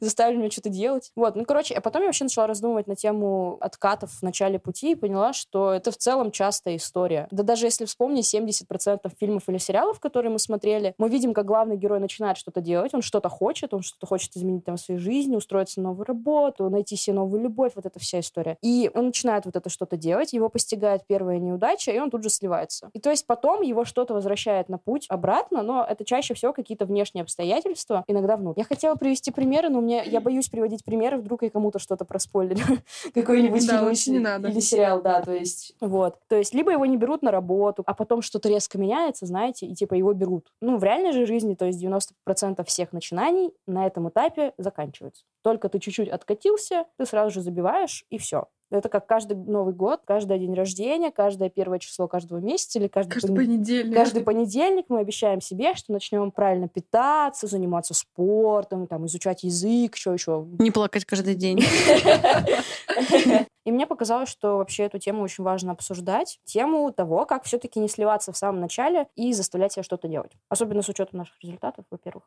заставили 0.00 0.38
меня 0.38 0.50
что-то 0.50 0.70
делать. 0.70 1.10
Вот, 1.14 1.36
ну, 1.36 1.44
короче, 1.44 1.74
а 1.74 1.82
потом 1.82 2.02
я 2.02 2.08
вообще 2.08 2.24
начала 2.24 2.46
раздумывать 2.46 2.86
на 2.86 2.96
тему 2.96 3.58
откатов 3.60 4.10
в 4.12 4.22
начале 4.22 4.58
пути 4.58 4.92
и 4.92 4.94
поняла, 4.94 5.34
что 5.42 5.72
это 5.72 5.90
в 5.90 5.96
целом 5.96 6.30
частая 6.30 6.76
история. 6.76 7.26
Да 7.30 7.42
даже 7.42 7.66
если 7.66 7.84
вспомнить 7.84 8.32
70% 8.32 9.12
фильмов 9.18 9.48
или 9.48 9.58
сериалов, 9.58 9.98
которые 9.98 10.30
мы 10.30 10.38
смотрели, 10.38 10.94
мы 10.98 11.08
видим, 11.08 11.34
как 11.34 11.46
главный 11.46 11.76
герой 11.76 11.98
начинает 11.98 12.36
что-то 12.36 12.60
делать, 12.60 12.94
он 12.94 13.02
что-то 13.02 13.28
хочет, 13.28 13.74
он 13.74 13.82
что-то 13.82 14.06
хочет 14.06 14.36
изменить 14.36 14.64
там 14.64 14.76
в 14.76 14.80
своей 14.80 15.00
жизни, 15.00 15.34
устроиться 15.36 15.80
на 15.80 15.88
новую 15.88 16.06
работу, 16.06 16.70
найти 16.70 16.96
себе 16.96 17.16
новую 17.16 17.42
любовь, 17.42 17.72
вот 17.74 17.86
эта 17.86 17.98
вся 17.98 18.20
история. 18.20 18.56
И 18.62 18.90
он 18.94 19.06
начинает 19.06 19.44
вот 19.44 19.56
это 19.56 19.68
что-то 19.68 19.96
делать, 19.96 20.32
его 20.32 20.48
постигает 20.48 21.06
первая 21.06 21.38
неудача, 21.38 21.90
и 21.90 21.98
он 21.98 22.10
тут 22.10 22.22
же 22.22 22.30
сливается. 22.30 22.90
И 22.92 23.00
то 23.00 23.10
есть 23.10 23.26
потом 23.26 23.62
его 23.62 23.84
что-то 23.84 24.14
возвращает 24.14 24.68
на 24.68 24.78
путь 24.78 25.06
обратно, 25.08 25.62
но 25.62 25.84
это 25.88 26.04
чаще 26.04 26.34
всего 26.34 26.52
какие-то 26.52 26.86
внешние 26.86 27.22
обстоятельства, 27.22 28.04
иногда 28.06 28.36
внутрь. 28.36 28.60
Я 28.60 28.64
хотела 28.64 28.94
привести 28.94 29.32
примеры, 29.32 29.70
но 29.70 29.80
мне, 29.80 30.04
я 30.06 30.20
боюсь 30.20 30.48
приводить 30.48 30.84
примеры, 30.84 31.18
вдруг 31.18 31.42
я 31.42 31.50
кому-то 31.50 31.80
что-то 31.80 32.04
проспойлерю. 32.04 32.62
Какой-нибудь 33.14 33.66
фильм 33.66 34.52
или 34.52 34.60
сериал, 34.60 35.02
да. 35.02 35.22
То 35.32 35.38
есть, 35.38 35.74
вот. 35.80 36.16
То 36.28 36.36
есть, 36.36 36.52
либо 36.52 36.72
его 36.72 36.84
не 36.84 36.98
берут 36.98 37.22
на 37.22 37.30
работу, 37.30 37.82
а 37.86 37.94
потом 37.94 38.20
что-то 38.20 38.50
резко 38.50 38.76
меняется, 38.76 39.24
знаете, 39.24 39.64
и 39.66 39.74
типа 39.74 39.94
его 39.94 40.12
берут. 40.12 40.52
Ну, 40.60 40.76
в 40.76 40.84
реальной 40.84 41.12
же 41.12 41.24
жизни, 41.24 41.54
то 41.54 41.64
есть 41.64 41.82
90% 41.82 42.62
всех 42.66 42.92
начинаний 42.92 43.50
на 43.66 43.86
этом 43.86 44.10
этапе 44.10 44.52
заканчиваются. 44.58 45.24
Только 45.42 45.70
ты 45.70 45.78
чуть-чуть 45.78 46.10
откатился, 46.10 46.84
ты 46.98 47.06
сразу 47.06 47.30
же 47.30 47.40
забиваешь, 47.40 48.04
и 48.10 48.18
все. 48.18 48.48
Это 48.70 48.90
как 48.90 49.06
каждый 49.06 49.36
Новый 49.36 49.74
год, 49.74 50.00
каждый 50.06 50.38
день 50.38 50.54
рождения, 50.54 51.10
каждое 51.10 51.48
первое 51.48 51.78
число 51.78 52.08
каждого 52.08 52.38
месяца 52.38 52.78
или 52.78 52.88
каждый, 52.88 53.12
каждый 53.12 53.28
пон... 53.28 53.36
понедельник. 53.36 53.94
Каждый 53.94 54.22
понедельник 54.22 54.86
мы 54.88 55.00
обещаем 55.00 55.40
себе, 55.40 55.74
что 55.74 55.92
начнем 55.92 56.30
правильно 56.30 56.68
питаться, 56.68 57.46
заниматься 57.46 57.94
спортом, 57.94 58.86
там, 58.86 59.06
изучать 59.06 59.44
язык, 59.44 59.96
что 59.96 60.12
еще. 60.12 60.46
Не 60.58 60.70
плакать 60.70 61.06
каждый 61.06 61.34
день. 61.34 61.60
И 63.64 63.72
мне 63.72 63.86
показалось, 63.86 64.28
что 64.28 64.58
вообще 64.58 64.84
эту 64.84 64.98
тему 64.98 65.22
очень 65.22 65.44
важно 65.44 65.72
обсуждать. 65.72 66.40
Тему 66.44 66.92
того, 66.92 67.26
как 67.26 67.44
все-таки 67.44 67.78
не 67.80 67.88
сливаться 67.88 68.32
в 68.32 68.36
самом 68.36 68.60
начале 68.60 69.08
и 69.14 69.32
заставлять 69.32 69.72
себя 69.72 69.82
что-то 69.82 70.08
делать. 70.08 70.32
Особенно 70.48 70.82
с 70.82 70.88
учетом 70.88 71.18
наших 71.18 71.40
результатов, 71.42 71.84
во-первых. 71.90 72.24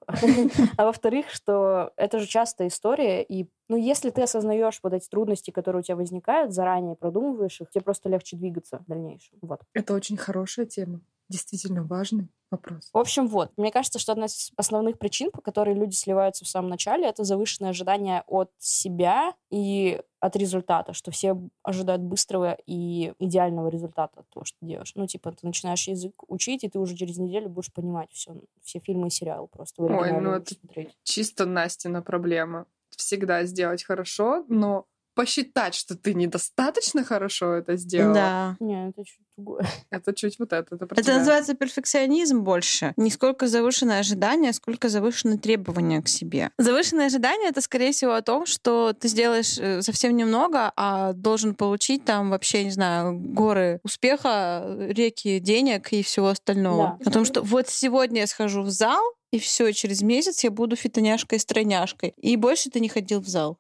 А 0.78 0.86
во-вторых, 0.86 1.30
что 1.30 1.92
это 1.98 2.20
же 2.20 2.28
частая 2.28 2.68
история. 2.68 3.24
И 3.24 3.50
ну, 3.68 3.78
если 3.78 4.10
ты 4.10 4.22
осознаешь 4.22 4.80
вот 4.84 4.94
эти 4.94 5.08
трудности, 5.08 5.52
которые 5.52 5.82
у 5.82 5.84
тебя 5.84 5.96
возникают, 5.96 6.54
заранее 6.54 6.96
продумываешь 6.96 7.60
их, 7.62 7.70
тебе 7.70 7.84
просто 7.84 8.10
легче 8.10 8.38
двигаться 8.38 8.80
в 8.80 8.86
дальнейшем. 8.86 9.38
Вот. 9.42 9.62
Это 9.74 9.94
очень 9.94 10.18
хорошая 10.18 10.66
тема. 10.66 11.02
Действительно 11.30 11.84
важный 11.84 12.30
вопрос. 12.52 12.90
В 12.94 12.98
общем, 12.98 13.28
вот. 13.28 13.52
Мне 13.58 13.72
кажется, 13.72 14.00
что 14.00 14.12
одна 14.12 14.26
из 14.26 14.52
основных 14.56 15.00
причин, 15.00 15.32
по 15.32 15.42
которой 15.42 15.76
люди 15.76 15.96
сливаются 15.96 16.46
в 16.46 16.48
самом 16.48 16.70
начале, 16.70 17.08
это 17.08 17.24
завышенное 17.24 17.72
ожидание 17.72 18.24
от 18.28 18.52
себя 18.60 19.34
и 19.50 20.02
от 20.20 20.36
результата, 20.36 20.94
что 20.94 21.12
все 21.12 21.38
ожидают 21.64 22.02
быстрого 22.02 22.58
и 22.66 23.14
идеального 23.20 23.70
результата 23.70 24.20
от 24.20 24.30
того, 24.30 24.46
что 24.46 24.58
делаешь. 24.62 24.92
Ну, 24.96 25.08
типа, 25.08 25.32
ты 25.32 25.46
начинаешь 25.46 25.88
язык 25.88 26.24
учить, 26.28 26.64
и 26.64 26.70
ты 26.70 26.80
уже 26.80 26.96
через 26.96 27.18
неделю 27.18 27.50
будешь 27.50 27.74
понимать 27.74 28.12
все, 28.12 28.36
все 28.62 28.80
фильмы 28.80 29.08
и 29.08 29.12
сериалы 29.12 29.48
просто. 29.48 29.84
Ой, 29.84 30.12
ну 30.20 30.32
это 30.32 30.54
смотреть. 30.54 30.98
чисто 31.04 31.46
Настина 31.46 32.02
проблема. 32.02 32.66
Всегда 32.90 33.44
сделать 33.46 33.84
хорошо, 33.84 34.46
но 34.48 34.88
посчитать, 35.16 35.74
что 35.74 35.96
ты 35.96 36.14
недостаточно 36.14 37.04
хорошо 37.04 37.54
это 37.54 37.78
сделала. 37.78 38.14
Да. 38.14 38.58
Не, 38.60 38.90
это 38.90 39.04
чуть 39.04 39.20
другое. 39.38 39.66
Это 39.90 40.14
чуть 40.14 40.40
вот 40.40 40.54
это. 40.54 40.76
Это, 40.76 40.86
это 40.86 41.04
тебя. 41.04 41.18
называется 41.18 41.54
перфекционизм 41.56 42.42
больше. 42.42 42.94
Не 42.98 43.10
сколько 43.10 43.48
завышенное 43.48 44.00
ожидание, 44.00 44.54
сколько 44.54 44.90
завышенные 44.90 45.38
требования 45.38 46.02
к 46.02 46.08
себе. 46.08 46.52
Завышенное 46.58 47.08
ожидание— 47.08 47.50
это, 47.50 47.62
скорее 47.62 47.92
всего, 47.92 48.14
о 48.14 48.22
том, 48.22 48.46
что 48.46 48.94
ты 48.94 49.08
сделаешь 49.08 49.58
э, 49.58 49.82
совсем 49.82 50.16
немного, 50.16 50.72
а 50.76 51.14
должен 51.14 51.56
получить 51.56 52.06
там 52.06 52.30
вообще, 52.30 52.66
не 52.66 52.72
знаю, 52.72 53.18
горы 53.18 53.80
успеха, 53.84 54.66
реки 54.90 55.40
денег 55.40 55.92
и 55.94 56.04
всего 56.04 56.28
остального. 56.28 56.98
Да. 57.00 57.10
О 57.10 57.14
том, 57.14 57.26
что 57.26 57.42
вот 57.42 57.70
сегодня 57.70 58.22
я 58.22 58.28
схожу 58.28 58.62
в 58.64 58.70
зал, 58.70 59.04
и 59.32 59.40
все, 59.40 59.72
через 59.74 60.02
месяц 60.02 60.44
я 60.44 60.52
буду 60.52 60.76
фитоняшкой 60.76 61.38
и 61.38 61.42
стройняшкой. 61.42 62.14
И 62.18 62.36
больше 62.38 62.70
ты 62.70 62.80
не 62.80 62.90
ходил 62.90 63.20
в 63.20 63.28
зал. 63.28 63.58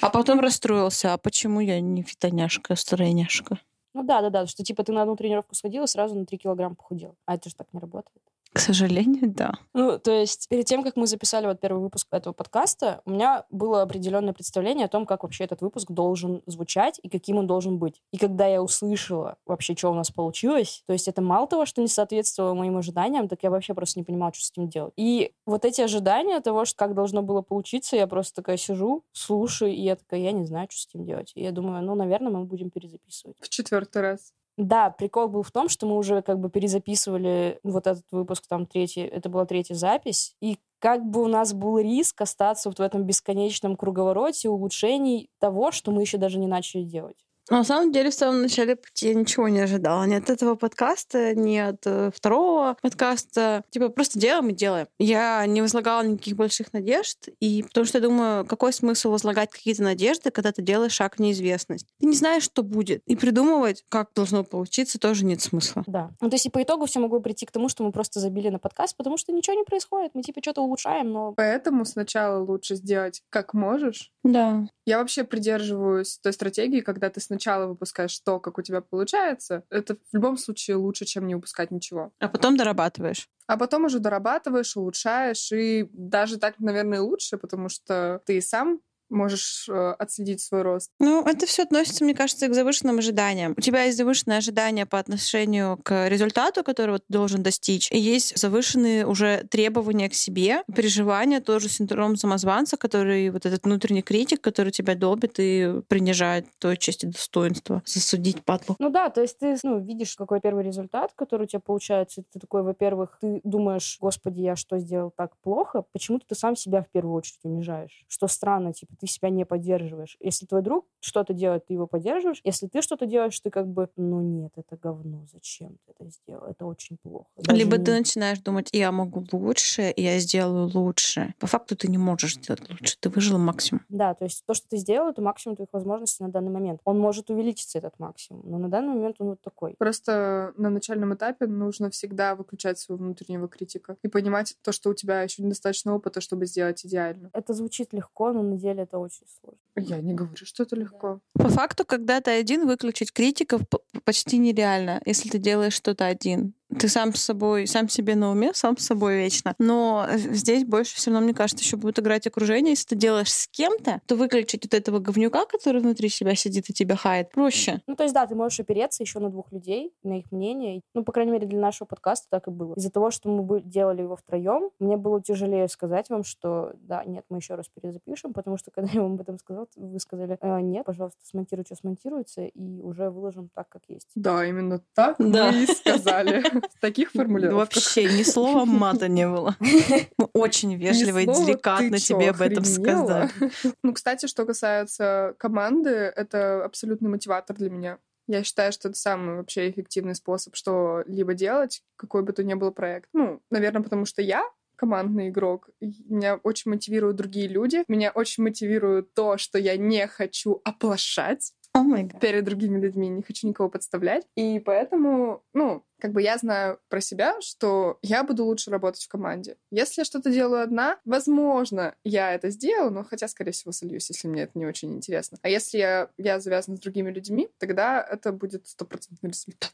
А 0.00 0.10
потом 0.10 0.40
расстроился, 0.40 1.12
а 1.12 1.18
почему 1.18 1.60
я 1.60 1.80
не 1.80 2.02
фитоняшка, 2.02 2.74
а 2.74 2.76
стройняшка? 2.76 3.58
Ну 3.94 4.02
да, 4.02 4.20
да, 4.22 4.30
да, 4.30 4.46
что 4.46 4.64
типа 4.64 4.82
ты 4.84 4.92
на 4.92 5.02
одну 5.02 5.16
тренировку 5.16 5.54
сходила, 5.54 5.86
сразу 5.86 6.14
на 6.14 6.26
3 6.26 6.38
килограмма 6.38 6.74
похудел. 6.74 7.16
А 7.26 7.34
это 7.34 7.48
же 7.48 7.54
так 7.54 7.68
не 7.72 7.80
работает. 7.80 8.22
К 8.54 8.60
сожалению, 8.60 9.32
да. 9.34 9.54
Ну, 9.74 9.98
то 9.98 10.12
есть 10.12 10.48
перед 10.48 10.64
тем, 10.64 10.84
как 10.84 10.94
мы 10.94 11.08
записали 11.08 11.46
вот 11.46 11.58
первый 11.58 11.82
выпуск 11.82 12.06
этого 12.12 12.32
подкаста, 12.32 13.02
у 13.04 13.10
меня 13.10 13.44
было 13.50 13.82
определенное 13.82 14.32
представление 14.32 14.84
о 14.84 14.88
том, 14.88 15.06
как 15.06 15.24
вообще 15.24 15.42
этот 15.42 15.60
выпуск 15.60 15.90
должен 15.90 16.40
звучать 16.46 17.00
и 17.02 17.08
каким 17.08 17.38
он 17.38 17.48
должен 17.48 17.78
быть. 17.78 18.00
И 18.12 18.16
когда 18.16 18.46
я 18.46 18.62
услышала 18.62 19.38
вообще, 19.44 19.74
что 19.76 19.90
у 19.90 19.94
нас 19.94 20.12
получилось, 20.12 20.84
то 20.86 20.92
есть 20.92 21.08
это 21.08 21.20
мало 21.20 21.48
того, 21.48 21.66
что 21.66 21.80
не 21.80 21.88
соответствовало 21.88 22.54
моим 22.54 22.76
ожиданиям, 22.76 23.26
так 23.26 23.42
я 23.42 23.50
вообще 23.50 23.74
просто 23.74 23.98
не 23.98 24.04
понимала, 24.04 24.32
что 24.32 24.44
с 24.44 24.52
этим 24.52 24.68
делать. 24.68 24.92
И 24.96 25.32
вот 25.46 25.64
эти 25.64 25.80
ожидания 25.80 26.38
того, 26.38 26.64
что 26.64 26.76
как 26.76 26.94
должно 26.94 27.22
было 27.22 27.42
получиться, 27.42 27.96
я 27.96 28.06
просто 28.06 28.36
такая 28.36 28.56
сижу, 28.56 29.02
слушаю, 29.10 29.72
и 29.72 29.80
я 29.80 29.96
такая, 29.96 30.20
я 30.20 30.30
не 30.30 30.44
знаю, 30.44 30.68
что 30.70 30.82
с 30.82 30.86
этим 30.86 31.04
делать. 31.04 31.32
И 31.34 31.42
я 31.42 31.50
думаю, 31.50 31.82
ну, 31.84 31.96
наверное, 31.96 32.30
мы 32.30 32.44
будем 32.44 32.70
перезаписывать. 32.70 33.36
В 33.40 33.48
четвертый 33.48 34.00
раз. 34.00 34.32
Да, 34.56 34.90
прикол 34.90 35.28
был 35.28 35.42
в 35.42 35.50
том, 35.50 35.68
что 35.68 35.86
мы 35.86 35.96
уже 35.96 36.22
как 36.22 36.38
бы 36.38 36.48
перезаписывали 36.48 37.58
вот 37.64 37.86
этот 37.88 38.04
выпуск, 38.12 38.44
там 38.48 38.66
третий, 38.66 39.00
это 39.02 39.28
была 39.28 39.46
третья 39.46 39.74
запись, 39.74 40.36
и 40.40 40.58
как 40.78 41.04
бы 41.04 41.22
у 41.24 41.26
нас 41.28 41.52
был 41.52 41.78
риск 41.78 42.20
остаться 42.20 42.68
вот 42.68 42.78
в 42.78 42.82
этом 42.82 43.02
бесконечном 43.04 43.76
круговороте 43.76 44.48
улучшений 44.48 45.28
того, 45.40 45.72
что 45.72 45.90
мы 45.90 46.02
еще 46.02 46.18
даже 46.18 46.38
не 46.38 46.46
начали 46.46 46.84
делать. 46.84 47.23
Но 47.50 47.58
на 47.58 47.64
самом 47.64 47.92
деле, 47.92 48.10
в 48.10 48.14
самом 48.14 48.42
начале 48.42 48.76
пути 48.76 49.08
я 49.08 49.14
ничего 49.14 49.48
не 49.48 49.60
ожидала. 49.60 50.04
Ни 50.04 50.14
от 50.14 50.30
этого 50.30 50.54
подкаста, 50.54 51.34
ни 51.34 51.58
от 51.58 51.86
э, 51.86 52.10
второго 52.14 52.76
подкаста. 52.80 53.64
Типа, 53.70 53.90
просто 53.90 54.18
делаем 54.18 54.48
и 54.48 54.54
делаем. 54.54 54.86
Я 54.98 55.44
не 55.46 55.60
возлагала 55.60 56.02
никаких 56.02 56.36
больших 56.36 56.72
надежд, 56.72 57.28
и 57.40 57.62
потому 57.62 57.84
что 57.84 57.98
я 57.98 58.02
думаю, 58.02 58.46
какой 58.46 58.72
смысл 58.72 59.10
возлагать 59.10 59.50
какие-то 59.50 59.82
надежды, 59.82 60.30
когда 60.30 60.52
ты 60.52 60.62
делаешь 60.62 60.92
шаг 60.92 61.16
в 61.16 61.18
неизвестность? 61.20 61.86
Ты 62.00 62.06
не 62.06 62.16
знаешь, 62.16 62.44
что 62.44 62.62
будет. 62.62 63.02
И 63.06 63.14
придумывать, 63.14 63.84
как 63.88 64.10
должно 64.14 64.42
получиться, 64.44 64.98
тоже 64.98 65.24
нет 65.24 65.42
смысла. 65.42 65.84
Да. 65.86 66.10
Ну, 66.20 66.30
то 66.30 66.34
есть 66.36 66.46
и 66.46 66.50
по 66.50 66.62
итогу 66.62 66.86
все 66.86 66.98
могло 67.00 67.20
прийти 67.20 67.44
к 67.44 67.52
тому, 67.52 67.68
что 67.68 67.84
мы 67.84 67.92
просто 67.92 68.20
забили 68.20 68.48
на 68.48 68.58
подкаст, 68.58 68.96
потому 68.96 69.18
что 69.18 69.32
ничего 69.32 69.56
не 69.56 69.64
происходит. 69.64 70.12
Мы 70.14 70.22
типа 70.22 70.40
что-то 70.42 70.62
улучшаем, 70.62 71.12
но... 71.12 71.32
Поэтому 71.32 71.84
сначала 71.84 72.42
лучше 72.42 72.76
сделать 72.76 73.22
как 73.28 73.52
можешь. 73.52 74.12
Да. 74.22 74.66
Я 74.86 74.98
вообще 74.98 75.24
придерживаюсь 75.24 76.18
той 76.22 76.32
стратегии, 76.32 76.80
когда 76.80 77.10
ты 77.10 77.20
сначала 77.20 77.33
выпускаешь 77.68 78.18
то, 78.20 78.40
как 78.40 78.58
у 78.58 78.62
тебя 78.62 78.80
получается. 78.80 79.64
Это 79.70 79.94
в 79.96 80.14
любом 80.14 80.36
случае 80.36 80.76
лучше, 80.76 81.04
чем 81.04 81.26
не 81.26 81.34
выпускать 81.34 81.70
ничего. 81.70 82.12
А 82.18 82.28
потом 82.28 82.56
дорабатываешь. 82.56 83.28
А 83.46 83.56
потом 83.56 83.84
уже 83.84 83.98
дорабатываешь, 83.98 84.76
улучшаешь, 84.76 85.52
и 85.52 85.88
даже 85.92 86.38
так, 86.38 86.58
наверное, 86.58 87.00
лучше, 87.00 87.36
потому 87.36 87.68
что 87.68 88.22
ты 88.24 88.40
сам 88.40 88.80
можешь 89.08 89.68
э, 89.68 89.94
отследить 89.98 90.40
свой 90.40 90.62
рост? 90.62 90.90
Ну, 90.98 91.24
это 91.24 91.46
все 91.46 91.62
относится, 91.62 92.04
мне 92.04 92.14
кажется, 92.14 92.48
к 92.48 92.54
завышенным 92.54 92.98
ожиданиям. 92.98 93.54
У 93.56 93.60
тебя 93.60 93.84
есть 93.84 93.98
завышенные 93.98 94.38
ожидания 94.38 94.86
по 94.86 94.98
отношению 94.98 95.78
к 95.82 96.08
результату, 96.08 96.64
которого 96.64 96.98
ты 96.98 97.06
должен 97.08 97.42
достичь, 97.42 97.90
и 97.90 97.98
есть 97.98 98.36
завышенные 98.36 99.06
уже 99.06 99.44
требования 99.50 100.08
к 100.08 100.14
себе, 100.14 100.62
переживания, 100.74 101.40
тоже 101.40 101.68
синдром 101.68 102.16
самозванца, 102.16 102.76
который 102.76 103.30
вот 103.30 103.46
этот 103.46 103.64
внутренний 103.64 104.02
критик, 104.02 104.40
который 104.40 104.72
тебя 104.72 104.94
долбит 104.94 105.34
и 105.38 105.82
принижает 105.88 106.46
твою 106.58 106.76
честь 106.76 107.04
и 107.04 107.06
достоинство. 107.06 107.82
Засудить 107.84 108.44
падлу. 108.44 108.76
Ну 108.78 108.90
да, 108.90 109.10
то 109.10 109.20
есть 109.20 109.38
ты 109.38 109.56
ну, 109.62 109.78
видишь, 109.78 110.16
какой 110.16 110.40
первый 110.40 110.64
результат, 110.64 111.12
который 111.14 111.44
у 111.44 111.46
тебя 111.46 111.60
получается, 111.60 112.22
ты 112.32 112.38
такой, 112.38 112.62
во-первых, 112.62 113.18
ты 113.20 113.40
думаешь, 113.44 113.98
господи, 114.00 114.40
я 114.40 114.56
что 114.56 114.78
сделал 114.78 115.12
так 115.16 115.36
плохо, 115.38 115.84
почему-то 115.92 116.26
ты 116.26 116.34
сам 116.34 116.56
себя 116.56 116.82
в 116.82 116.88
первую 116.90 117.14
очередь 117.14 117.40
унижаешь. 117.44 118.04
Что 118.08 118.28
странно, 118.28 118.72
типа, 118.72 118.93
ты 118.94 119.06
себя 119.06 119.30
не 119.30 119.44
поддерживаешь. 119.44 120.16
Если 120.20 120.46
твой 120.46 120.62
друг 120.62 120.86
что-то 121.00 121.34
делает, 121.34 121.66
ты 121.66 121.74
его 121.74 121.86
поддерживаешь. 121.86 122.40
Если 122.44 122.66
ты 122.66 122.82
что-то 122.82 123.06
делаешь, 123.06 123.38
ты 123.40 123.50
как 123.50 123.68
бы, 123.68 123.88
ну 123.96 124.20
нет, 124.20 124.52
это 124.56 124.76
говно, 124.76 125.26
зачем 125.32 125.76
ты 125.86 125.94
это 125.98 126.10
сделал? 126.10 126.44
Это 126.44 126.66
очень 126.66 126.96
плохо. 126.96 127.26
Даже 127.36 127.58
Либо 127.58 127.78
не... 127.78 127.84
ты 127.84 127.92
начинаешь 127.92 128.38
думать, 128.40 128.68
я 128.72 128.92
могу 128.92 129.24
лучше, 129.32 129.92
я 129.96 130.18
сделаю 130.18 130.70
лучше. 130.72 131.34
По 131.38 131.46
факту 131.46 131.76
ты 131.76 131.88
не 131.88 131.98
можешь 131.98 132.36
сделать 132.36 132.68
лучше, 132.70 132.96
ты 132.98 133.08
выжил 133.08 133.38
максимум. 133.38 133.82
Да, 133.88 134.14
то 134.14 134.24
есть 134.24 134.44
то, 134.46 134.54
что 134.54 134.68
ты 134.68 134.76
сделал, 134.76 135.10
это 135.10 135.22
максимум 135.22 135.56
твоих 135.56 135.72
возможностей 135.72 136.22
на 136.22 136.30
данный 136.30 136.50
момент. 136.50 136.80
Он 136.84 136.98
может 136.98 137.30
увеличиться, 137.30 137.78
этот 137.78 137.98
максимум, 137.98 138.42
но 138.44 138.58
на 138.58 138.68
данный 138.68 138.94
момент 138.94 139.16
он 139.18 139.28
вот 139.30 139.42
такой. 139.42 139.74
Просто 139.78 140.52
на 140.56 140.70
начальном 140.70 141.14
этапе 141.14 141.46
нужно 141.46 141.90
всегда 141.90 142.34
выключать 142.34 142.78
своего 142.78 143.02
внутреннего 143.04 143.48
критика 143.48 143.96
и 144.02 144.08
понимать 144.08 144.56
то, 144.62 144.72
что 144.72 144.90
у 144.90 144.94
тебя 144.94 145.22
еще 145.22 145.42
недостаточно 145.42 145.94
опыта, 145.94 146.20
чтобы 146.20 146.46
сделать 146.46 146.84
идеально. 146.84 147.30
Это 147.32 147.52
звучит 147.52 147.92
легко, 147.92 148.32
но 148.32 148.42
на 148.42 148.56
деле 148.56 148.83
это 148.84 148.98
очень 148.98 149.26
сложно. 149.40 149.58
Я 149.76 150.00
не 150.00 150.14
говорю, 150.14 150.36
что 150.36 150.62
это 150.62 150.76
легко. 150.76 151.20
По 151.34 151.48
факту, 151.48 151.84
когда 151.84 152.20
ты 152.20 152.30
один, 152.30 152.66
выключить 152.66 153.12
критиков 153.12 153.62
почти 154.04 154.38
нереально, 154.38 155.02
если 155.04 155.28
ты 155.28 155.38
делаешь 155.38 155.74
что-то 155.74 156.06
один. 156.06 156.54
Ты 156.78 156.88
сам 156.88 157.14
с 157.14 157.22
собой, 157.22 157.66
сам 157.66 157.88
себе 157.88 158.14
на 158.14 158.30
уме, 158.30 158.52
сам 158.54 158.76
с 158.76 158.86
собой 158.86 159.16
вечно. 159.16 159.54
Но 159.58 160.06
здесь 160.14 160.64
больше 160.64 160.96
все 160.96 161.10
равно, 161.10 161.24
мне 161.24 161.34
кажется, 161.34 161.64
еще 161.64 161.76
будет 161.76 161.98
играть 161.98 162.26
окружение. 162.26 162.72
Если 162.72 162.88
ты 162.88 162.96
делаешь 162.96 163.32
с 163.32 163.46
кем-то, 163.48 164.00
то 164.06 164.16
выключить 164.16 164.64
вот 164.64 164.74
этого 164.74 164.98
говнюка, 164.98 165.46
который 165.46 165.80
внутри 165.80 166.08
себя 166.08 166.34
сидит 166.34 166.68
и 166.70 166.72
тебя 166.72 166.96
хает, 166.96 167.30
проще. 167.30 167.80
Ну, 167.86 167.96
то 167.96 168.02
есть, 168.02 168.14
да, 168.14 168.26
ты 168.26 168.34
можешь 168.34 168.60
опереться 168.60 169.02
еще 169.02 169.18
на 169.18 169.30
двух 169.30 169.52
людей, 169.52 169.92
на 170.02 170.18
их 170.18 170.30
мнение. 170.32 170.82
Ну, 170.94 171.04
по 171.04 171.12
крайней 171.12 171.32
мере, 171.32 171.46
для 171.46 171.60
нашего 171.60 171.86
подкаста 171.86 172.26
так 172.30 172.48
и 172.48 172.50
было. 172.50 172.74
Из-за 172.74 172.90
того, 172.90 173.10
что 173.10 173.28
мы 173.28 173.62
делали 173.62 174.02
его 174.02 174.16
втроем, 174.16 174.70
мне 174.78 174.96
было 174.96 175.22
тяжелее 175.22 175.68
сказать 175.68 176.10
вам, 176.10 176.24
что 176.24 176.72
да, 176.74 177.04
нет, 177.04 177.24
мы 177.28 177.38
еще 177.38 177.54
раз 177.54 177.66
перезапишем, 177.68 178.32
потому 178.32 178.56
что 178.56 178.70
когда 178.74 178.90
я 178.92 179.02
вам 179.02 179.14
об 179.14 179.20
этом 179.20 179.38
сказал, 179.38 179.68
вы 179.76 179.98
сказали, 180.00 180.38
э, 180.40 180.60
нет, 180.60 180.84
пожалуйста, 180.84 181.20
смонтируй, 181.24 181.64
что 181.64 181.76
смонтируется, 181.76 182.42
и 182.42 182.80
уже 182.80 183.10
выложим 183.10 183.48
так, 183.54 183.68
как 183.68 183.82
есть. 183.88 184.08
Да, 184.14 184.44
именно 184.44 184.80
так 184.94 185.16
да. 185.18 185.52
мы 185.52 185.62
и 185.62 185.66
сказали. 185.66 186.42
В 186.76 186.80
таких 186.80 187.10
формулировках. 187.12 187.74
Вообще 187.74 188.04
ни 188.04 188.22
слова 188.22 188.64
мата 188.64 189.08
не 189.08 189.28
было. 189.28 189.56
Очень 190.32 190.74
вежливо 190.76 191.18
и 191.18 191.26
деликатно 191.26 191.98
тебе 191.98 192.30
об 192.30 192.40
этом 192.40 192.64
сказать. 192.64 193.30
Ну, 193.82 193.92
кстати, 193.92 194.26
что 194.26 194.44
касается 194.46 195.34
команды, 195.38 195.90
это 195.90 196.64
абсолютный 196.64 197.08
мотиватор 197.08 197.56
для 197.56 197.70
меня. 197.70 197.98
Я 198.26 198.42
считаю, 198.42 198.72
что 198.72 198.88
это 198.88 198.98
самый 198.98 199.36
вообще 199.36 199.70
эффективный 199.70 200.14
способ 200.14 200.56
что-либо 200.56 201.34
делать, 201.34 201.82
какой 201.96 202.22
бы 202.22 202.32
то 202.32 202.42
ни 202.42 202.54
был 202.54 202.72
проект. 202.72 203.08
Ну, 203.12 203.42
наверное, 203.50 203.82
потому 203.82 204.06
что 204.06 204.22
я 204.22 204.48
командный 204.76 205.28
игрок. 205.28 205.70
Меня 205.80 206.36
очень 206.42 206.70
мотивируют 206.70 207.16
другие 207.16 207.48
люди. 207.48 207.84
Меня 207.88 208.10
очень 208.10 208.42
мотивирует 208.42 209.14
то, 209.14 209.38
что 209.38 209.58
я 209.58 209.76
не 209.76 210.06
хочу 210.06 210.60
оплошать. 210.64 211.52
Oh 211.84 212.20
перед 212.20 212.44
другими 212.44 212.78
людьми, 212.78 213.08
не 213.08 213.22
хочу 213.22 213.48
никого 213.48 213.68
подставлять. 213.68 214.24
И 214.36 214.60
поэтому, 214.60 215.42
ну, 215.52 215.84
как 216.00 216.12
бы 216.12 216.22
я 216.22 216.38
знаю 216.38 216.78
про 216.88 217.00
себя, 217.00 217.40
что 217.40 217.98
я 218.02 218.22
буду 218.24 218.44
лучше 218.44 218.70
работать 218.70 219.02
в 219.02 219.08
команде. 219.08 219.56
Если 219.70 220.00
я 220.00 220.04
что-то 220.04 220.30
делаю 220.30 220.62
одна, 220.62 220.98
возможно, 221.04 221.94
я 222.04 222.32
это 222.32 222.50
сделаю, 222.50 222.90
но 222.90 223.04
хотя, 223.04 223.26
скорее 223.28 223.52
всего, 223.52 223.72
сольюсь, 223.72 224.08
если 224.08 224.28
мне 224.28 224.42
это 224.42 224.52
не 224.58 224.66
очень 224.66 224.94
интересно. 224.94 225.38
А 225.42 225.48
если 225.48 225.78
я, 225.78 226.10
я 226.16 226.40
завязана 226.40 226.76
с 226.76 226.80
другими 226.80 227.10
людьми, 227.10 227.48
тогда 227.58 228.02
это 228.02 228.32
будет 228.32 228.66
стопроцентный 228.66 229.30
результат. 229.30 229.72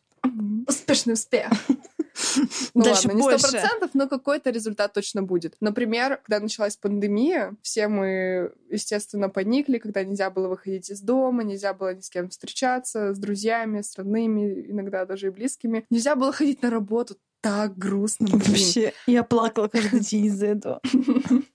Успешный 0.66 1.14
успех. 1.14 1.50
Ну 2.75 2.85
Дальше 2.85 3.09
ладно, 3.09 3.19
не 3.19 3.39
сто 3.39 3.50
процентов, 3.50 3.91
но 3.95 4.09
какой-то 4.09 4.50
результат 4.50 4.93
точно 4.93 5.23
будет. 5.23 5.57
Например, 5.61 6.19
когда 6.19 6.41
началась 6.41 6.77
пандемия, 6.77 7.57
все 7.62 7.89
мы, 7.89 8.53
естественно, 8.69 9.29
поникли, 9.29 9.79
когда 9.79 10.05
нельзя 10.05 10.31
было 10.31 10.49
выходить 10.49 10.91
из 10.91 11.00
дома, 11.00 11.43
нельзя 11.43 11.75
было 11.75 11.95
ни 11.95 12.00
с 12.00 12.11
кем 12.11 12.29
встречаться, 12.29 13.15
с 13.15 13.19
друзьями, 13.19 13.83
с 13.83 13.97
родными, 13.97 14.71
иногда 14.71 15.05
даже 15.05 15.29
и 15.29 15.31
близкими. 15.31 15.85
Нельзя 15.91 16.15
было 16.15 16.33
ходить 16.33 16.62
на 16.62 16.71
работу 16.71 17.17
так 17.40 17.76
грустно. 17.76 18.28
Вообще, 18.30 18.92
я 19.06 19.23
плакала 19.23 19.68
каждый 19.68 20.00
день 20.00 20.26
из-за 20.26 20.47
этого. 20.47 20.80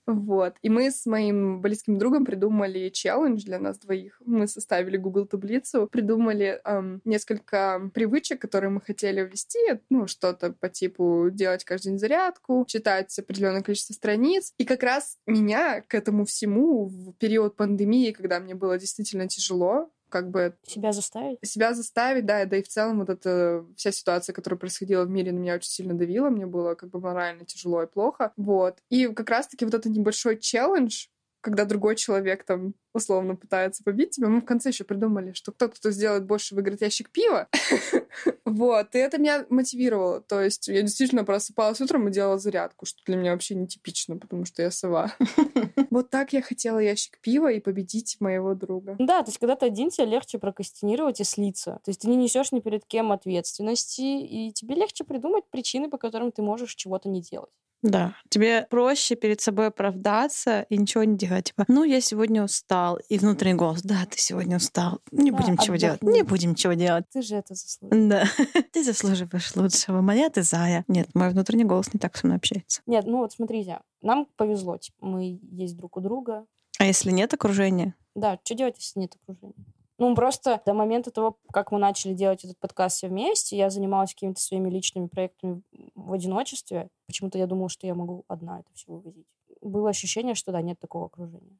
Вот. 0.06 0.54
И 0.62 0.70
мы 0.70 0.92
с 0.92 1.04
моим 1.04 1.60
близким 1.60 1.98
другом 1.98 2.24
придумали 2.24 2.90
челлендж 2.90 3.42
для 3.42 3.58
нас 3.58 3.78
двоих. 3.78 4.20
Мы 4.24 4.46
составили 4.46 4.96
Google 4.96 5.26
таблицу, 5.26 5.88
придумали 5.90 6.60
эм, 6.64 7.00
несколько 7.04 7.90
привычек, 7.92 8.40
которые 8.40 8.70
мы 8.70 8.80
хотели 8.80 9.22
ввести. 9.22 9.58
Ну, 9.90 10.06
что-то 10.06 10.52
по 10.52 10.68
типу 10.68 11.28
делать 11.32 11.64
каждый 11.64 11.88
день 11.88 11.98
зарядку, 11.98 12.64
читать 12.68 13.16
определенное 13.18 13.62
количество 13.62 13.94
страниц. 13.94 14.52
И 14.58 14.64
как 14.64 14.84
раз 14.84 15.18
меня 15.26 15.80
к 15.82 15.94
этому 15.94 16.24
всему 16.24 16.86
в 16.86 17.12
период 17.14 17.56
пандемии, 17.56 18.12
когда 18.12 18.38
мне 18.38 18.54
было 18.54 18.78
действительно 18.78 19.28
тяжело, 19.28 19.90
как 20.08 20.30
бы... 20.30 20.56
Себя 20.66 20.92
заставить? 20.92 21.38
Себя 21.42 21.74
заставить, 21.74 22.26
да, 22.26 22.44
да 22.44 22.56
и 22.56 22.62
в 22.62 22.68
целом 22.68 23.00
вот 23.00 23.10
эта 23.10 23.64
вся 23.76 23.92
ситуация, 23.92 24.32
которая 24.32 24.58
происходила 24.58 25.04
в 25.04 25.10
мире, 25.10 25.32
на 25.32 25.38
меня 25.38 25.54
очень 25.54 25.70
сильно 25.70 25.94
давила, 25.94 26.30
мне 26.30 26.46
было 26.46 26.74
как 26.74 26.90
бы 26.90 27.00
морально 27.00 27.44
тяжело 27.44 27.82
и 27.82 27.86
плохо, 27.86 28.32
вот. 28.36 28.78
И 28.90 29.06
как 29.08 29.30
раз-таки 29.30 29.64
вот 29.64 29.74
этот 29.74 29.92
небольшой 29.92 30.38
челлендж, 30.38 31.06
когда 31.40 31.64
другой 31.64 31.96
человек 31.96 32.44
там 32.44 32.74
условно 32.92 33.36
пытается 33.36 33.84
побить 33.84 34.10
тебя, 34.10 34.28
мы 34.28 34.40
в 34.40 34.44
конце 34.44 34.70
еще 34.70 34.84
придумали, 34.84 35.32
что 35.32 35.52
кто-то, 35.52 35.76
кто 35.76 35.90
сделает 35.90 36.24
больше, 36.24 36.54
выиграет 36.54 36.80
ящик 36.80 37.10
пива. 37.10 37.48
вот, 38.44 38.94
и 38.94 38.98
это 38.98 39.18
меня 39.18 39.46
мотивировало. 39.50 40.20
То 40.20 40.40
есть 40.42 40.68
я 40.68 40.82
действительно 40.82 41.24
просыпалась 41.24 41.80
утром 41.80 42.08
и 42.08 42.10
делала 42.10 42.38
зарядку, 42.38 42.86
что 42.86 43.02
для 43.04 43.16
меня 43.16 43.32
вообще 43.32 43.54
нетипично, 43.54 44.16
потому 44.16 44.44
что 44.44 44.62
я 44.62 44.70
сова. 44.70 45.12
вот 45.90 46.10
так 46.10 46.32
я 46.32 46.42
хотела 46.42 46.78
ящик 46.78 47.18
пива 47.20 47.52
и 47.52 47.60
победить 47.60 48.16
моего 48.20 48.54
друга. 48.54 48.96
Да, 48.98 49.22
то 49.22 49.28
есть 49.28 49.38
когда 49.38 49.56
ты 49.56 49.66
один, 49.66 49.90
тебе 49.90 50.06
легче 50.06 50.38
прокастинировать 50.38 51.20
и 51.20 51.24
слиться. 51.24 51.80
То 51.84 51.90
есть 51.90 52.00
ты 52.00 52.08
не 52.08 52.16
несешь 52.16 52.52
ни 52.52 52.60
перед 52.60 52.84
кем 52.86 53.12
ответственности, 53.12 54.00
и 54.00 54.52
тебе 54.52 54.74
легче 54.74 55.04
придумать 55.04 55.44
причины, 55.50 55.90
по 55.90 55.98
которым 55.98 56.32
ты 56.32 56.42
можешь 56.42 56.74
чего-то 56.74 57.08
не 57.08 57.20
делать. 57.20 57.50
Да, 57.82 58.16
тебе 58.28 58.66
проще 58.70 59.14
перед 59.14 59.40
собой 59.40 59.68
оправдаться 59.68 60.62
и 60.68 60.76
ничего 60.76 61.04
не 61.04 61.16
делать. 61.16 61.46
Типа, 61.46 61.64
ну, 61.68 61.84
я 61.84 62.00
сегодня 62.00 62.42
устал. 62.42 62.98
И 63.08 63.18
внутренний 63.18 63.54
голос, 63.54 63.82
да, 63.82 64.06
ты 64.10 64.18
сегодня 64.18 64.56
устал. 64.56 65.00
Не 65.12 65.30
да, 65.30 65.36
будем 65.36 65.52
ничего 65.54 65.76
делать. 65.76 66.02
Не 66.02 66.22
будем 66.22 66.50
ничего 66.50 66.72
делать. 66.72 67.04
Ты 67.12 67.22
же 67.22 67.36
это 67.36 67.54
заслуживаешь. 67.54 68.08
Да, 68.08 68.62
ты 68.72 68.82
заслуживаешь 68.82 69.54
лучшего. 69.54 70.00
Моя 70.00 70.30
ты 70.30 70.42
зая. 70.42 70.84
Нет, 70.88 71.08
мой 71.14 71.30
внутренний 71.30 71.64
голос 71.64 71.92
не 71.92 72.00
так 72.00 72.16
со 72.16 72.26
мной 72.26 72.38
общается. 72.38 72.82
Нет, 72.86 73.06
ну 73.06 73.18
вот 73.18 73.32
смотрите, 73.32 73.80
нам 74.02 74.26
повезло. 74.36 74.78
Типа, 74.78 75.06
мы 75.06 75.38
есть 75.42 75.76
друг 75.76 75.96
у 75.96 76.00
друга. 76.00 76.46
А 76.78 76.84
если 76.84 77.10
нет 77.10 77.32
окружения? 77.32 77.94
Да, 78.14 78.38
что 78.44 78.54
делать, 78.54 78.76
если 78.78 79.00
нет 79.00 79.14
окружения? 79.22 79.54
Ну, 79.98 80.14
просто 80.14 80.60
до 80.66 80.74
момента 80.74 81.10
того, 81.10 81.38
как 81.52 81.72
мы 81.72 81.78
начали 81.78 82.12
делать 82.12 82.44
этот 82.44 82.58
подкаст 82.58 82.98
все 82.98 83.08
вместе, 83.08 83.56
я 83.56 83.70
занималась 83.70 84.12
какими-то 84.12 84.40
своими 84.40 84.68
личными 84.68 85.06
проектами 85.06 85.62
в 85.94 86.12
одиночестве. 86.12 86.88
Почему-то 87.06 87.38
я 87.38 87.46
думала, 87.46 87.68
что 87.68 87.86
я 87.86 87.94
могу 87.94 88.24
одна 88.28 88.60
это 88.60 88.68
все 88.74 88.92
вывозить. 88.92 89.26
Было 89.62 89.90
ощущение, 89.90 90.34
что 90.34 90.52
да, 90.52 90.60
нет 90.60 90.78
такого 90.78 91.06
окружения. 91.06 91.58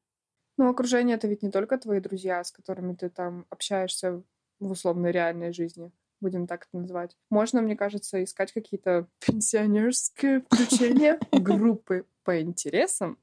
Ну, 0.59 0.69
окружение 0.69 1.17
это 1.17 1.29
ведь 1.29 1.43
не 1.43 1.51
только 1.51 1.79
твои 1.79 2.01
друзья, 2.01 2.45
с 2.45 2.53
которыми 2.53 2.95
ты 2.95 3.09
там 3.09 3.47
общаешься 3.51 4.23
в 4.61 4.71
условной 4.71 5.13
реальной 5.13 5.53
жизни 5.53 5.93
будем 6.21 6.47
так 6.47 6.67
это 6.67 6.79
называть. 6.79 7.17
Можно, 7.31 7.63
мне 7.63 7.77
кажется, 7.77 8.23
искать 8.23 8.53
какие-то 8.53 9.07
пенсионерские 9.27 10.41
включения, 10.41 11.19
группы 11.33 12.07
по 12.27 12.41
интересам 12.41 13.19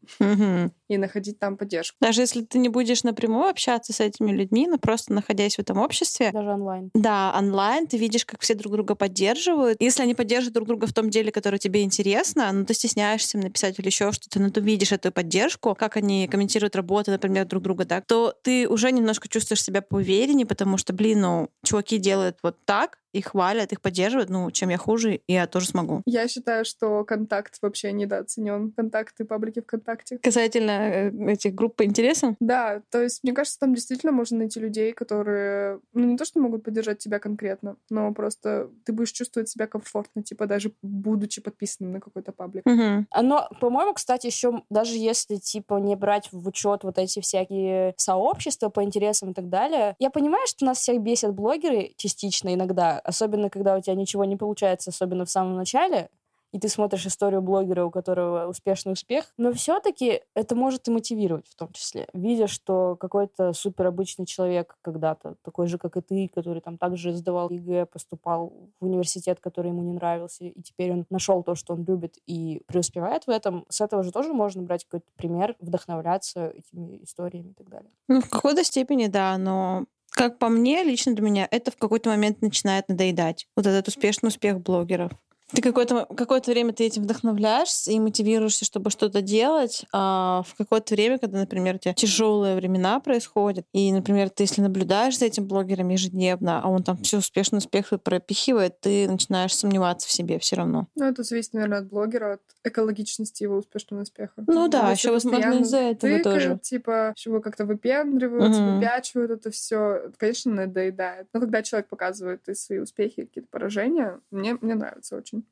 и 0.88 0.98
находить 0.98 1.38
там 1.38 1.58
поддержку. 1.58 1.98
Даже 2.00 2.22
если 2.22 2.44
ты 2.44 2.58
не 2.58 2.70
будешь 2.70 3.04
напрямую 3.04 3.50
общаться 3.50 3.92
с 3.92 4.00
этими 4.00 4.32
людьми, 4.32 4.66
но 4.68 4.78
просто 4.78 5.12
находясь 5.14 5.58
в 5.58 5.60
этом 5.60 5.78
обществе. 5.78 6.32
Даже 6.32 6.50
онлайн. 6.50 6.90
Да, 6.94 7.36
онлайн 7.38 7.86
ты 7.86 7.98
видишь, 7.98 8.26
как 8.26 8.40
все 8.42 8.56
друг 8.56 8.74
друга 8.74 8.96
поддерживают. 8.96 9.82
Если 9.82 10.02
они 10.02 10.16
поддерживают 10.16 10.54
друг 10.54 10.68
друга 10.68 10.88
в 10.88 10.94
том 10.94 11.10
деле, 11.10 11.32
которое 11.32 11.58
тебе 11.58 11.84
интересно, 11.84 12.50
но 12.54 12.64
ты 12.64 12.74
стесняешься 12.74 13.38
им 13.38 13.44
написать 13.44 13.78
или 13.78 13.88
еще 13.88 14.12
что-то, 14.14 14.40
но 14.40 14.50
ты 14.50 14.62
видишь 14.62 14.94
эту 14.94 15.12
поддержку, 15.12 15.76
как 15.76 15.98
они 15.98 16.28
комментируют 16.30 16.76
работу, 16.78 17.12
например, 17.12 17.46
друг 17.46 17.62
друга, 17.62 17.86
так, 17.86 18.06
то 18.06 18.34
ты 18.42 18.70
уже 18.70 18.92
немножко 18.92 19.28
чувствуешь 19.28 19.62
себя 19.62 19.82
поувереннее, 19.82 20.46
потому 20.46 20.78
что, 20.78 20.94
блин, 20.94 21.22
ну, 21.22 21.50
чуваки 21.66 21.98
делают 21.98 22.38
вот 22.42 22.58
так, 22.66 23.00
их 23.14 23.28
хвалят, 23.28 23.72
их 23.72 23.82
поддерживают, 23.82 24.30
ну, 24.30 24.52
чем 24.52 24.70
я 24.70 24.78
хуже, 24.78 25.22
я 25.28 25.48
тоже 25.48 25.68
смогу. 25.68 26.02
Я 26.06 26.28
считаю, 26.28 26.66
что 26.66 27.04
контакт 27.06 27.58
вообще 27.62 27.92
недооценен. 27.92 28.72
Контакты, 28.72 29.24
паблики 29.24 29.62
ВКонтакте. 29.62 30.18
Касательно 30.18 30.72
э, 30.72 31.32
этих 31.32 31.54
групп 31.54 31.76
по 31.76 31.86
интересам? 31.86 32.36
Да, 32.40 32.82
то 32.90 33.02
есть, 33.02 33.24
мне 33.24 33.34
кажется, 33.34 33.60
там 33.60 33.74
действительно 33.76 34.12
можно 34.12 34.40
найти 34.40 34.60
людей, 34.60 34.94
которые, 34.94 35.80
ну, 35.94 36.06
не 36.06 36.18
то, 36.18 36.26
что 36.26 36.40
могут 36.40 36.64
поддержать 36.64 36.98
тебя 36.98 37.20
конкретно, 37.20 37.78
но 37.90 38.12
просто 38.14 38.70
ты 38.86 38.94
будешь 38.94 39.12
чувствовать 39.12 39.50
себя 39.50 39.68
комфортно, 39.68 40.24
типа, 40.24 40.48
даже 40.48 40.74
будучи 40.82 41.42
подписанным 41.42 41.94
на 41.94 42.00
какой-то 42.00 42.32
паблик. 42.32 42.66
Угу. 42.66 43.06
Но, 43.22 43.50
по-моему, 43.62 43.94
кстати, 43.94 44.28
еще 44.28 44.64
даже 44.70 44.98
если, 44.98 45.36
типа, 45.36 45.76
не 45.76 45.96
брать 45.96 46.30
в 46.32 46.48
учет 46.48 46.84
вот 46.84 46.98
эти 46.98 47.20
всякие 47.20 47.94
сообщества 47.98 48.70
по 48.70 48.84
интересам 48.84 49.32
и 49.32 49.34
так 49.34 49.50
далее, 49.50 49.96
я 50.00 50.10
понимаю, 50.10 50.48
что 50.48 50.66
нас 50.66 50.80
всех 50.80 51.00
бесят 51.02 51.34
блогеры 51.34 51.94
частично 51.98 52.54
иногда, 52.54 53.02
особенно 53.04 53.50
когда 53.50 53.76
у 53.76 53.82
тебя 53.82 53.96
ничего 53.96 54.26
не 54.26 54.36
получается, 54.36 54.90
особенно 54.92 55.26
в 55.26 55.30
самом 55.30 55.56
начале, 55.56 56.10
и 56.54 56.60
ты 56.60 56.70
смотришь 56.70 57.08
историю 57.08 57.42
блогера, 57.42 57.84
у 57.84 57.90
которого 57.90 58.48
успешный 58.48 58.94
успех, 58.94 59.34
но 59.38 59.52
все-таки 59.54 60.22
это 60.36 60.56
может 60.56 60.88
и 60.88 60.92
мотивировать 60.92 61.48
в 61.48 61.56
том 61.56 61.72
числе. 61.74 62.08
Видя, 62.14 62.48
что 62.48 62.96
какой-то 62.96 63.54
супер 63.54 63.88
обычный 63.88 64.28
человек 64.28 64.78
когда-то, 64.84 65.36
такой 65.42 65.68
же, 65.68 65.80
как 65.80 65.98
и 65.98 66.02
ты, 66.02 66.30
который 66.34 66.62
там 66.62 66.78
также 66.78 67.12
сдавал 67.14 67.50
ЕГЭ, 67.50 67.88
поступал 67.88 68.54
в 68.80 68.86
университет, 68.86 69.40
который 69.40 69.70
ему 69.70 69.82
не 69.82 69.94
нравился, 69.94 70.46
и 70.46 70.62
теперь 70.62 70.92
он 70.92 71.06
нашел 71.10 71.42
то, 71.42 71.56
что 71.56 71.74
он 71.74 71.86
любит, 71.86 72.20
и 72.28 72.62
преуспевает 72.68 73.26
в 73.26 73.32
этом, 73.32 73.66
с 73.70 73.82
этого 73.82 74.04
же 74.04 74.12
тоже 74.12 74.32
можно 74.32 74.62
брать 74.62 74.86
какой-то 74.86 75.08
пример, 75.16 75.56
вдохновляться 75.60 76.50
этими 76.50 77.04
историями 77.04 77.50
и 77.50 77.54
так 77.54 77.68
далее. 77.68 77.90
Ну, 78.08 78.22
в 78.22 78.30
какой-то 78.30 78.64
степени, 78.64 79.08
да, 79.08 79.40
но 79.40 79.86
как 80.14 80.40
по 80.40 80.50
мне, 80.50 80.84
лично 80.84 81.14
для 81.14 81.24
меня, 81.24 81.48
это 81.52 81.72
в 81.72 81.78
какой-то 81.78 82.10
момент 82.10 82.42
начинает 82.42 82.88
надоедать. 82.88 83.48
Вот 83.56 83.66
этот 83.66 83.88
успешный 83.88 84.28
успех 84.28 84.60
блогеров. 84.62 85.12
Ты 85.54 85.62
какое-то 85.62 86.08
какое 86.16 86.42
время 86.46 86.74
ты 86.74 86.86
этим 86.86 87.04
вдохновляешься 87.04 87.92
и 87.92 88.00
мотивируешься, 88.00 88.66
чтобы 88.66 88.90
что-то 88.90 89.22
делать. 89.22 89.86
А 89.94 90.44
в 90.48 90.56
какое-то 90.56 90.96
время, 90.96 91.20
когда, 91.20 91.40
например, 91.40 91.76
у 91.76 91.78
тебя 91.78 91.94
тяжелые 91.94 92.56
времена 92.56 93.00
происходят, 93.00 93.66
и, 93.72 93.92
например, 93.92 94.30
ты 94.30 94.44
если 94.44 94.62
наблюдаешь 94.62 95.18
за 95.18 95.26
этим 95.26 95.48
блогером 95.48 95.90
ежедневно, 95.90 96.62
а 96.62 96.70
он 96.70 96.84
там 96.84 96.98
все 96.98 97.20
успешно 97.20 97.60
успех 97.60 97.94
пропихивает, 98.04 98.80
ты 98.80 99.08
начинаешь 99.08 99.56
сомневаться 99.56 100.08
в 100.08 100.12
себе 100.12 100.40
все 100.40 100.56
равно. 100.56 100.88
Ну, 100.96 101.06
это 101.06 101.24
зависит, 101.24 101.54
наверное, 101.54 101.80
от 101.80 101.88
блогера, 101.88 102.34
от 102.34 102.42
экологичности 102.64 103.44
его 103.44 103.58
успешного 103.58 104.02
успеха. 104.02 104.34
Ну 104.48 104.68
да, 104.68 104.92
еще 104.92 105.12
возможно 105.12 105.54
из-за 105.60 105.78
этого 105.78 106.18
тыкают, 106.18 106.24
тоже. 106.24 106.60
Типа, 106.62 107.14
чего 107.16 107.42
как-то 107.42 107.66
выпендриваются, 107.66 108.62
угу. 108.62 108.76
выпячивают 108.76 109.32
это 109.32 109.52
все. 109.52 110.12
Конечно, 110.18 110.52
надоедает. 110.52 111.28
Но 111.34 111.40
когда 111.40 111.62
человек 111.62 111.88
показывает 111.90 112.48
и 112.48 112.56
свои 112.56 112.80
успехи, 112.80 113.26
какие-то 113.26 113.50
поражения, 113.50 114.20
мне, 114.32 114.58
мне 114.62 114.76
нравится 114.76 115.16
очень. 115.16 115.43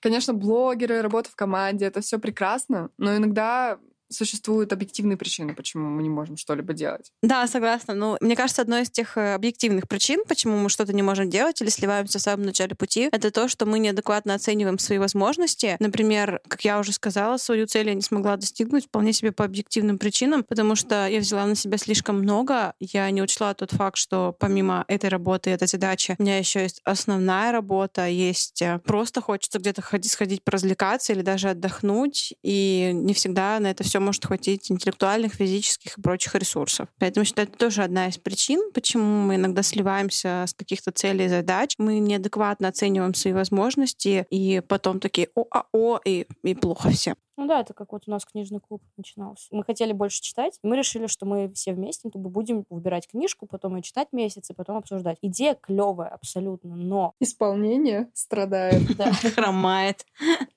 Конечно, 0.00 0.32
блогеры, 0.32 1.02
работа 1.02 1.30
в 1.30 1.34
команде, 1.36 1.86
это 1.86 2.00
все 2.00 2.18
прекрасно, 2.18 2.90
но 2.98 3.16
иногда 3.16 3.78
существуют 4.10 4.72
объективные 4.72 5.16
причины, 5.16 5.54
почему 5.54 5.88
мы 5.88 6.02
не 6.02 6.08
можем 6.08 6.36
что-либо 6.36 6.72
делать. 6.72 7.12
Да, 7.22 7.46
согласна. 7.46 7.94
Ну, 7.94 8.16
мне 8.20 8.36
кажется, 8.36 8.62
одной 8.62 8.82
из 8.82 8.90
тех 8.90 9.16
э, 9.16 9.34
объективных 9.34 9.88
причин, 9.88 10.22
почему 10.26 10.56
мы 10.56 10.68
что-то 10.68 10.92
не 10.92 11.02
можем 11.02 11.30
делать 11.30 11.60
или 11.60 11.68
сливаемся 11.68 12.18
в 12.18 12.22
самом 12.22 12.46
начале 12.46 12.74
пути, 12.74 13.08
это 13.12 13.30
то, 13.30 13.48
что 13.48 13.66
мы 13.66 13.78
неадекватно 13.78 14.34
оцениваем 14.34 14.78
свои 14.78 14.98
возможности. 14.98 15.76
Например, 15.78 16.40
как 16.48 16.64
я 16.64 16.78
уже 16.78 16.92
сказала, 16.92 17.36
свою 17.36 17.66
цель 17.66 17.88
я 17.88 17.94
не 17.94 18.02
смогла 18.02 18.36
достигнуть 18.36 18.86
вполне 18.86 19.12
себе 19.12 19.32
по 19.32 19.44
объективным 19.44 19.98
причинам, 19.98 20.44
потому 20.44 20.74
что 20.74 21.06
я 21.06 21.20
взяла 21.20 21.46
на 21.46 21.54
себя 21.54 21.78
слишком 21.78 22.18
много. 22.18 22.74
Я 22.80 23.10
не 23.10 23.22
учла 23.22 23.54
тот 23.54 23.72
факт, 23.72 23.96
что 23.96 24.34
помимо 24.38 24.84
этой 24.88 25.10
работы, 25.10 25.50
этой 25.50 25.68
задачи, 25.68 26.16
у 26.18 26.22
меня 26.22 26.38
еще 26.38 26.62
есть 26.62 26.80
основная 26.84 27.52
работа, 27.52 28.06
есть 28.06 28.62
э, 28.62 28.78
просто 28.84 29.20
хочется 29.20 29.58
где-то 29.58 29.82
ходить, 29.82 30.12
сходить 30.12 30.42
поразвлекаться 30.42 31.12
или 31.12 31.22
даже 31.22 31.50
отдохнуть, 31.50 32.34
и 32.42 32.90
не 32.94 33.14
всегда 33.14 33.58
на 33.60 33.70
это 33.70 33.84
все 33.84 33.97
может 34.00 34.24
хватить 34.26 34.70
интеллектуальных, 34.70 35.34
физических 35.34 35.98
и 35.98 36.00
прочих 36.00 36.34
ресурсов. 36.34 36.88
Поэтому 36.98 37.24
считаю, 37.24 37.48
это 37.48 37.58
тоже 37.58 37.82
одна 37.82 38.08
из 38.08 38.18
причин, 38.18 38.70
почему 38.72 39.04
мы 39.04 39.36
иногда 39.36 39.62
сливаемся 39.62 40.44
с 40.46 40.54
каких-то 40.54 40.90
целей 40.90 41.26
и 41.26 41.28
задач. 41.28 41.74
Мы 41.78 41.98
неадекватно 41.98 42.68
оцениваем 42.68 43.14
свои 43.14 43.32
возможности, 43.32 44.26
и 44.30 44.60
потом 44.66 45.00
такие 45.00 45.28
о-а-о, 45.34 46.00
и, 46.04 46.26
и 46.42 46.54
плохо 46.54 46.90
все. 46.90 47.14
Ну 47.38 47.46
да, 47.46 47.60
это 47.60 47.72
как 47.72 47.92
вот 47.92 48.02
у 48.08 48.10
нас 48.10 48.24
книжный 48.24 48.58
клуб 48.58 48.82
начинался. 48.96 49.46
Мы 49.52 49.62
хотели 49.62 49.92
больше 49.92 50.20
читать, 50.20 50.58
и 50.60 50.66
мы 50.66 50.76
решили, 50.76 51.06
что 51.06 51.24
мы 51.24 51.48
все 51.54 51.72
вместе 51.72 52.10
как 52.10 52.20
бы, 52.20 52.28
будем 52.30 52.66
выбирать 52.68 53.06
книжку, 53.06 53.46
потом 53.46 53.76
ее 53.76 53.82
читать 53.82 54.08
месяц, 54.10 54.50
и 54.50 54.54
потом 54.54 54.76
обсуждать. 54.76 55.18
Идея 55.22 55.54
клевая 55.54 56.08
абсолютно, 56.08 56.74
но... 56.74 57.14
Исполнение 57.20 58.10
страдает. 58.12 58.82
Да. 58.98 59.12
Хромает. 59.12 60.04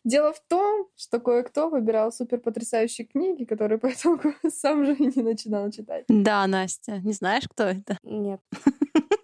Дело 0.03 0.33
в 0.33 0.39
том, 0.47 0.87
что 0.95 1.19
кое-кто 1.19 1.69
выбирал 1.69 2.11
супер 2.11 2.39
потрясающие 2.39 3.05
книги, 3.05 3.43
которые 3.43 3.77
поэтому 3.77 4.19
сам 4.49 4.83
же 4.83 4.95
и 4.95 5.15
не 5.15 5.21
начинал 5.21 5.69
читать. 5.69 6.05
Да, 6.07 6.47
Настя. 6.47 6.97
Не 7.01 7.13
знаешь, 7.13 7.47
кто 7.47 7.65
это? 7.65 7.99
Нет. 8.01 8.41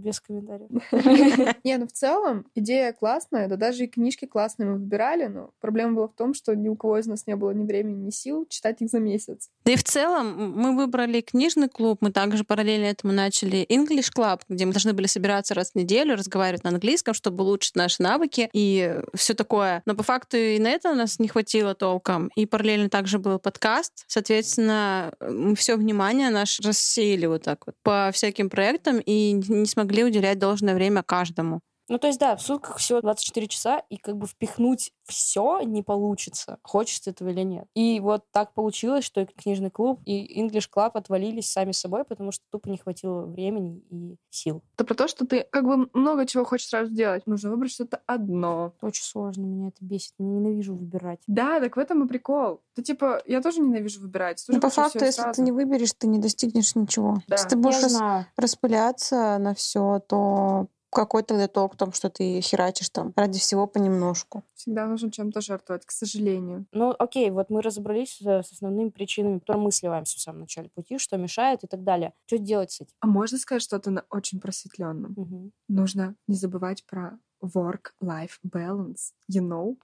Без 0.00 0.20
комментариев. 0.20 0.70
Не, 1.64 1.76
ну 1.76 1.86
в 1.86 1.92
целом 1.92 2.46
идея 2.54 2.92
классная, 2.92 3.48
да 3.48 3.56
даже 3.56 3.84
и 3.84 3.86
книжки 3.86 4.24
классные 4.24 4.70
мы 4.70 4.78
выбирали, 4.78 5.26
но 5.26 5.50
проблема 5.60 5.94
была 5.94 6.08
в 6.08 6.14
том, 6.14 6.34
что 6.34 6.54
ни 6.54 6.68
у 6.68 6.76
кого 6.76 6.98
из 6.98 7.06
нас 7.06 7.26
не 7.26 7.36
было 7.36 7.50
ни 7.50 7.64
времени, 7.64 8.06
ни 8.06 8.10
сил 8.10 8.46
читать 8.48 8.80
их 8.80 8.88
за 8.88 8.98
месяц. 8.98 9.50
Да 9.64 9.72
и 9.72 9.76
в 9.76 9.84
целом 9.84 10.54
мы 10.56 10.74
выбрали 10.74 11.20
книжный 11.20 11.68
клуб, 11.68 11.98
мы 12.00 12.12
также 12.12 12.44
параллельно 12.44 12.86
этому 12.86 13.12
начали 13.12 13.66
English 13.68 14.10
Club, 14.16 14.40
где 14.48 14.64
мы 14.64 14.72
должны 14.72 14.92
были 14.92 15.06
собираться 15.06 15.54
раз 15.54 15.72
в 15.72 15.74
неделю, 15.74 16.16
разговаривать 16.16 16.64
на 16.64 16.70
английском, 16.70 17.14
чтобы 17.14 17.44
улучшить 17.44 17.76
наши 17.76 18.02
навыки 18.02 18.48
и 18.52 19.00
все 19.14 19.34
такое. 19.34 19.82
Но 19.84 19.94
по 19.94 20.02
факту 20.02 20.36
и 20.36 20.58
на 20.58 20.68
это 20.68 20.90
у 20.90 20.94
нас 20.94 21.18
не 21.18 21.28
хватило 21.28 21.74
толком. 21.74 22.30
И 22.36 22.46
параллельно 22.46 22.88
также 22.88 23.18
был 23.18 23.38
подкаст. 23.38 24.04
Соответственно, 24.06 25.12
мы 25.20 25.54
все 25.54 25.76
внимание 25.76 26.30
наш 26.30 26.60
рассеяли 26.60 27.26
вот 27.26 27.42
так 27.42 27.66
вот 27.66 27.74
по 27.82 28.10
всяким 28.12 28.48
проектам 28.48 29.00
и 29.04 29.32
не 29.32 29.66
смогли 29.66 29.89
уделять 30.04 30.38
должное 30.38 30.74
время 30.74 31.02
каждому. 31.02 31.60
Ну, 31.90 31.98
то 31.98 32.06
есть, 32.06 32.20
да, 32.20 32.36
в 32.36 32.40
сутках 32.40 32.76
всего 32.76 33.00
24 33.00 33.48
часа, 33.48 33.82
и 33.90 33.96
как 33.96 34.16
бы 34.16 34.28
впихнуть 34.28 34.92
все 35.06 35.60
не 35.62 35.82
получится, 35.82 36.58
хочется 36.62 37.10
этого 37.10 37.30
или 37.30 37.40
нет. 37.40 37.66
И 37.74 37.98
вот 37.98 38.24
так 38.30 38.54
получилось, 38.54 39.04
что 39.04 39.22
и 39.22 39.26
книжный 39.26 39.70
клуб, 39.70 40.00
и 40.04 40.40
English 40.40 40.70
Club 40.72 40.92
отвалились 40.94 41.50
сами 41.50 41.72
собой, 41.72 42.04
потому 42.04 42.30
что 42.30 42.44
тупо 42.48 42.68
не 42.68 42.78
хватило 42.78 43.22
времени 43.22 43.82
и 43.90 44.16
сил. 44.30 44.62
Это 44.76 44.84
про 44.84 44.94
то, 44.94 45.08
что 45.08 45.26
ты 45.26 45.44
как 45.50 45.64
бы 45.64 45.90
много 45.92 46.26
чего 46.26 46.44
хочешь 46.44 46.68
сразу 46.68 46.92
сделать. 46.92 47.26
Нужно 47.26 47.50
выбрать 47.50 47.72
что-то 47.72 48.00
одно. 48.06 48.72
Очень 48.82 49.02
сложно, 49.02 49.42
меня 49.42 49.68
это 49.68 49.84
бесит. 49.84 50.14
Я 50.20 50.26
ненавижу 50.26 50.76
выбирать. 50.76 51.18
Да, 51.26 51.58
так 51.58 51.74
в 51.74 51.80
этом 51.80 52.04
и 52.04 52.08
прикол. 52.08 52.62
Ты 52.76 52.84
типа, 52.84 53.20
я 53.26 53.42
тоже 53.42 53.60
ненавижу 53.60 54.00
выбирать. 54.00 54.44
Ну, 54.46 54.60
по 54.60 54.70
факту, 54.70 55.04
если 55.04 55.22
сразу. 55.22 55.34
ты 55.34 55.42
не 55.42 55.50
выберешь, 55.50 55.92
ты 55.94 56.06
не 56.06 56.20
достигнешь 56.20 56.76
ничего. 56.76 57.16
Да. 57.26 57.34
Если 57.34 57.48
ты 57.48 57.56
будешь 57.56 57.82
рас... 57.82 58.26
распыляться 58.36 59.38
на 59.38 59.56
все, 59.56 60.00
то 60.06 60.68
какой 60.90 61.22
тогда 61.22 61.48
толк 61.48 61.74
в 61.74 61.76
том, 61.76 61.92
что 61.92 62.10
ты 62.10 62.40
херачишь 62.40 62.90
там 62.90 63.12
ради 63.16 63.38
всего 63.38 63.66
понемножку? 63.66 64.42
Всегда 64.54 64.86
нужно 64.86 65.10
чем-то 65.10 65.40
жертвовать, 65.40 65.86
к 65.86 65.90
сожалению. 65.90 66.66
Ну, 66.72 66.94
окей, 66.98 67.30
вот 67.30 67.50
мы 67.50 67.62
разобрались 67.62 68.18
с 68.20 68.52
основными 68.52 68.90
причинами, 68.90 69.38
которые 69.38 69.62
мы 69.62 69.72
сливаемся 69.72 70.18
в 70.18 70.20
самом 70.20 70.40
начале 70.40 70.68
пути, 70.68 70.98
что 70.98 71.16
мешает 71.16 71.64
и 71.64 71.66
так 71.66 71.84
далее. 71.84 72.12
Что 72.26 72.38
делать 72.38 72.72
с 72.72 72.80
этим? 72.80 72.92
А 73.00 73.06
можно 73.06 73.38
сказать 73.38 73.62
что-то 73.62 73.90
на 73.90 74.04
очень 74.10 74.40
просветленном? 74.40 75.14
Угу. 75.16 75.50
Нужно 75.68 76.14
не 76.26 76.34
забывать 76.34 76.84
про 76.86 77.18
work-life 77.42 78.38
balance, 78.44 79.12
you 79.30 79.42
know? 79.42 79.76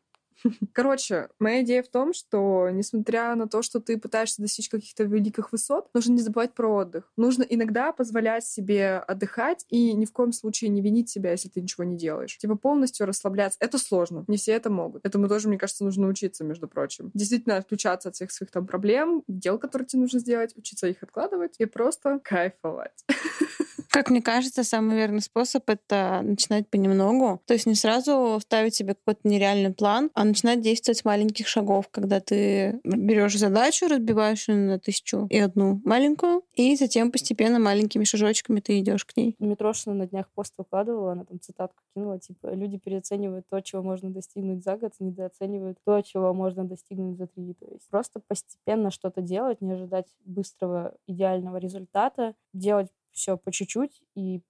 Короче, 0.72 1.28
моя 1.38 1.62
идея 1.62 1.82
в 1.82 1.88
том, 1.88 2.12
что 2.12 2.68
несмотря 2.70 3.34
на 3.34 3.48
то, 3.48 3.62
что 3.62 3.80
ты 3.80 3.98
пытаешься 3.98 4.42
достичь 4.42 4.68
каких-то 4.68 5.04
великих 5.04 5.52
высот, 5.52 5.88
нужно 5.94 6.12
не 6.12 6.20
забывать 6.20 6.54
про 6.54 6.74
отдых. 6.74 7.12
Нужно 7.16 7.42
иногда 7.42 7.92
позволять 7.92 8.46
себе 8.46 8.98
отдыхать 8.98 9.64
и 9.68 9.92
ни 9.92 10.04
в 10.04 10.12
коем 10.12 10.32
случае 10.32 10.70
не 10.70 10.80
винить 10.80 11.08
себя, 11.08 11.32
если 11.32 11.48
ты 11.48 11.60
ничего 11.60 11.84
не 11.84 11.96
делаешь. 11.96 12.36
Типа 12.38 12.56
полностью 12.56 13.06
расслабляться. 13.06 13.58
Это 13.60 13.78
сложно. 13.78 14.24
Не 14.28 14.36
все 14.36 14.52
это 14.52 14.70
могут. 14.70 15.04
Этому 15.04 15.28
тоже, 15.28 15.48
мне 15.48 15.58
кажется, 15.58 15.84
нужно 15.84 16.08
учиться, 16.08 16.44
между 16.44 16.68
прочим. 16.68 17.10
Действительно 17.14 17.56
отключаться 17.56 18.08
от 18.08 18.14
всех 18.14 18.30
своих 18.30 18.50
там 18.50 18.66
проблем, 18.66 19.22
дел, 19.28 19.58
которые 19.58 19.86
тебе 19.86 20.02
нужно 20.02 20.20
сделать, 20.20 20.56
учиться 20.56 20.86
их 20.86 21.02
откладывать 21.02 21.56
и 21.58 21.64
просто 21.66 22.20
кайфовать. 22.22 23.04
Как 23.96 24.10
мне 24.10 24.20
кажется, 24.20 24.62
самый 24.62 24.94
верный 24.94 25.22
способ— 25.22 25.62
это 25.70 26.20
начинать 26.22 26.68
понемногу. 26.68 27.40
То 27.46 27.54
есть 27.54 27.64
не 27.64 27.74
сразу 27.74 28.38
ставить 28.42 28.74
себе 28.74 28.92
какой-то 28.92 29.26
нереальный 29.26 29.72
план, 29.72 30.10
а 30.12 30.24
начинать 30.24 30.60
действовать 30.60 30.98
с 30.98 31.04
маленьких 31.06 31.48
шагов, 31.48 31.88
когда 31.90 32.20
ты 32.20 32.78
берешь 32.84 33.38
задачу, 33.38 33.88
разбиваешь 33.88 34.50
ее 34.50 34.56
на 34.56 34.78
тысячу 34.78 35.26
и 35.30 35.38
одну 35.38 35.80
маленькую, 35.82 36.42
и 36.56 36.76
затем 36.76 37.10
постепенно 37.10 37.58
маленькими 37.58 38.04
шажочками 38.04 38.60
ты 38.60 38.80
идешь 38.80 39.06
к 39.06 39.16
ней. 39.16 39.34
Митрошина 39.38 39.94
на 39.94 40.06
днях 40.06 40.28
пост 40.34 40.52
выкладывала, 40.58 41.12
она 41.12 41.24
там 41.24 41.40
цитатку 41.40 41.82
кинула, 41.94 42.18
типа, 42.18 42.48
люди 42.48 42.76
переоценивают 42.76 43.46
то, 43.48 43.62
чего 43.62 43.82
можно 43.82 44.10
достигнуть 44.10 44.62
за 44.62 44.76
год, 44.76 44.92
недооценивают 44.98 45.78
то, 45.86 46.02
чего 46.02 46.34
можно 46.34 46.64
достигнуть 46.64 47.16
за 47.16 47.28
три. 47.28 47.54
То 47.54 47.64
есть 47.72 47.88
просто 47.88 48.20
постепенно 48.20 48.90
что-то 48.90 49.22
делать, 49.22 49.62
не 49.62 49.72
ожидать 49.72 50.08
быстрого 50.26 50.92
идеального 51.06 51.56
результата, 51.56 52.34
делать 52.52 52.90
все 53.16 53.36
по 53.36 53.50
чуть-чуть 53.50 54.02
и 54.14 54.42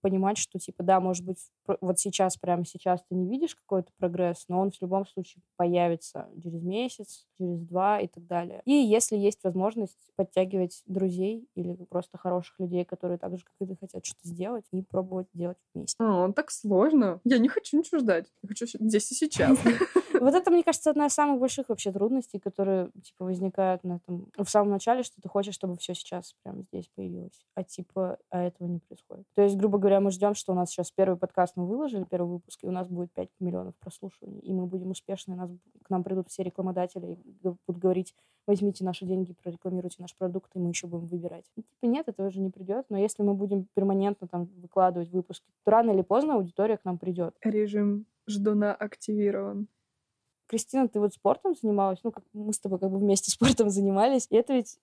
понимать, 0.00 0.38
что, 0.38 0.58
типа, 0.58 0.82
да, 0.82 1.00
может 1.00 1.24
быть, 1.24 1.38
вот 1.80 1.98
сейчас, 1.98 2.36
прямо 2.36 2.64
сейчас 2.64 3.02
ты 3.08 3.14
не 3.14 3.28
видишь 3.28 3.54
какой-то 3.54 3.90
прогресс, 3.96 4.44
но 4.48 4.60
он 4.60 4.70
в 4.70 4.82
любом 4.82 5.06
случае 5.06 5.42
появится 5.56 6.28
через 6.42 6.62
месяц, 6.62 7.26
через 7.38 7.60
два 7.60 8.00
и 8.00 8.08
так 8.08 8.26
далее. 8.26 8.62
И 8.64 8.72
если 8.72 9.16
есть 9.16 9.42
возможность 9.42 9.96
подтягивать 10.16 10.82
друзей 10.86 11.48
или 11.54 11.74
просто 11.88 12.18
хороших 12.18 12.58
людей, 12.58 12.84
которые 12.84 13.18
так 13.18 13.36
же, 13.38 13.44
как 13.44 13.54
и 13.60 13.66
ты, 13.66 13.76
хотят 13.80 14.04
что-то 14.04 14.28
сделать, 14.28 14.66
и 14.72 14.82
пробовать 14.82 15.28
делать 15.32 15.58
вместе. 15.74 15.96
А, 15.98 16.30
так 16.32 16.50
сложно. 16.50 17.20
Я 17.24 17.38
не 17.38 17.48
хочу 17.48 17.78
ничего 17.78 18.00
ждать. 18.00 18.26
Я 18.42 18.48
хочу 18.48 18.66
здесь 18.66 19.10
и 19.12 19.14
сейчас. 19.14 19.58
Вот 20.20 20.34
это, 20.34 20.50
мне 20.50 20.62
кажется, 20.62 20.90
одна 20.90 21.06
из 21.06 21.14
самых 21.14 21.40
больших 21.40 21.70
вообще 21.70 21.90
трудностей, 21.92 22.38
которые, 22.38 22.90
типа, 23.02 23.24
возникают 23.24 23.84
на 23.84 23.94
этом 23.94 24.30
в 24.36 24.48
самом 24.48 24.70
начале, 24.70 25.02
что 25.02 25.20
ты 25.20 25.28
хочешь, 25.28 25.54
чтобы 25.54 25.76
все 25.78 25.94
сейчас 25.94 26.34
прямо 26.42 26.62
здесь 26.62 26.90
появилось. 26.94 27.46
А, 27.54 27.64
типа, 27.64 28.18
а 28.30 28.42
этого 28.42 28.68
не 28.68 28.80
происходит. 28.80 29.24
То 29.34 29.42
есть, 29.42 29.56
грубо 29.56 29.78
говоря, 29.78 30.00
мы 30.00 30.10
ждем, 30.10 30.34
что 30.34 30.52
у 30.52 30.54
нас 30.54 30.70
сейчас 30.70 30.90
первый 30.90 31.16
подкаст 31.16 31.56
мы 31.56 31.66
выложили, 31.66 32.04
первый 32.04 32.32
выпуск, 32.32 32.62
и 32.62 32.66
у 32.66 32.70
нас 32.70 32.86
будет 32.86 33.10
5 33.12 33.28
миллионов 33.40 33.74
прослушиваний, 33.76 34.40
и 34.40 34.52
мы 34.52 34.66
будем 34.66 34.90
успешны, 34.90 35.34
нас, 35.34 35.50
к 35.82 35.90
нам 35.90 36.04
придут 36.04 36.28
все 36.28 36.42
рекламодатели 36.42 37.12
и 37.12 37.38
будут 37.42 37.80
говорить, 37.80 38.14
возьмите 38.46 38.84
наши 38.84 39.06
деньги, 39.06 39.34
прорекламируйте 39.42 39.96
наш 40.00 40.14
продукт, 40.14 40.50
и 40.54 40.58
мы 40.58 40.68
еще 40.68 40.86
будем 40.86 41.06
выбирать. 41.06 41.44
Ну, 41.56 41.62
типа, 41.62 41.86
нет, 41.86 42.08
этого 42.08 42.30
же 42.30 42.40
не 42.40 42.50
придет. 42.50 42.86
Но 42.90 42.98
если 42.98 43.22
мы 43.22 43.34
будем 43.34 43.66
перманентно 43.74 44.28
там 44.28 44.50
выкладывать 44.56 45.10
выпуски, 45.10 45.46
то 45.64 45.70
рано 45.70 45.92
или 45.92 46.02
поздно 46.02 46.34
аудитория 46.34 46.76
к 46.76 46.84
нам 46.84 46.98
придет. 46.98 47.34
Режим 47.42 48.06
ждуна 48.26 48.74
активирован. 48.74 49.68
Кристина, 50.50 50.88
ты 50.88 50.98
вот 50.98 51.14
спортом 51.14 51.54
занималась? 51.54 52.00
Ну, 52.02 52.10
как 52.10 52.24
мы 52.32 52.52
с 52.52 52.58
тобой 52.58 52.80
как 52.80 52.90
бы 52.90 52.98
вместе 52.98 53.30
спортом 53.30 53.70
занимались. 53.70 54.26
И 54.30 54.36
это 54.36 54.52
ведь 54.52 54.78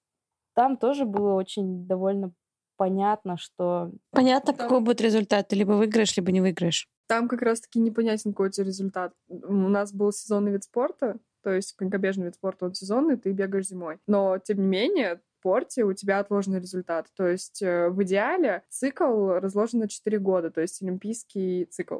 там 0.56 0.78
тоже 0.78 1.06
было 1.06 1.34
очень 1.34 1.86
довольно 1.86 2.32
понятно, 2.78 3.38
что... 3.38 3.92
Понятно, 4.12 4.54
там... 4.54 4.68
какой 4.68 4.82
будет 4.82 5.02
результат. 5.02 5.50
Ты 5.50 5.58
либо 5.58 5.74
выиграешь, 5.74 6.16
либо 6.16 6.32
не 6.32 6.40
выиграешь. 6.40 6.88
Там 7.08 7.28
как 7.28 7.42
раз-таки 7.42 7.80
непонятен 7.80 8.32
какой 8.32 8.50
то 8.50 8.64
результат. 8.64 9.14
У 9.28 9.54
нас 9.54 9.94
был 9.94 10.12
сезонный 10.12 10.52
вид 10.52 10.64
спорта, 10.64 11.18
то 11.44 11.52
есть 11.52 11.74
конькобежный 11.74 12.26
вид 12.26 12.36
спорта, 12.36 12.66
он 12.66 12.74
сезонный, 12.74 13.18
ты 13.18 13.32
бегаешь 13.32 13.68
зимой. 13.68 14.00
Но, 14.08 14.38
тем 14.38 14.60
не 14.60 14.68
менее, 14.68 15.16
в 15.16 15.22
спорте 15.40 15.84
у 15.84 15.94
тебя 15.94 16.20
отложенный 16.20 16.60
результат. 16.60 17.08
То 17.16 17.28
есть 17.28 17.62
э, 17.62 17.90
в 17.90 18.02
идеале 18.04 18.64
цикл 18.70 19.32
разложен 19.32 19.80
на 19.80 19.88
4 19.88 20.20
года, 20.20 20.50
то 20.50 20.62
есть 20.62 20.82
олимпийский 20.82 21.66
цикл. 21.66 22.00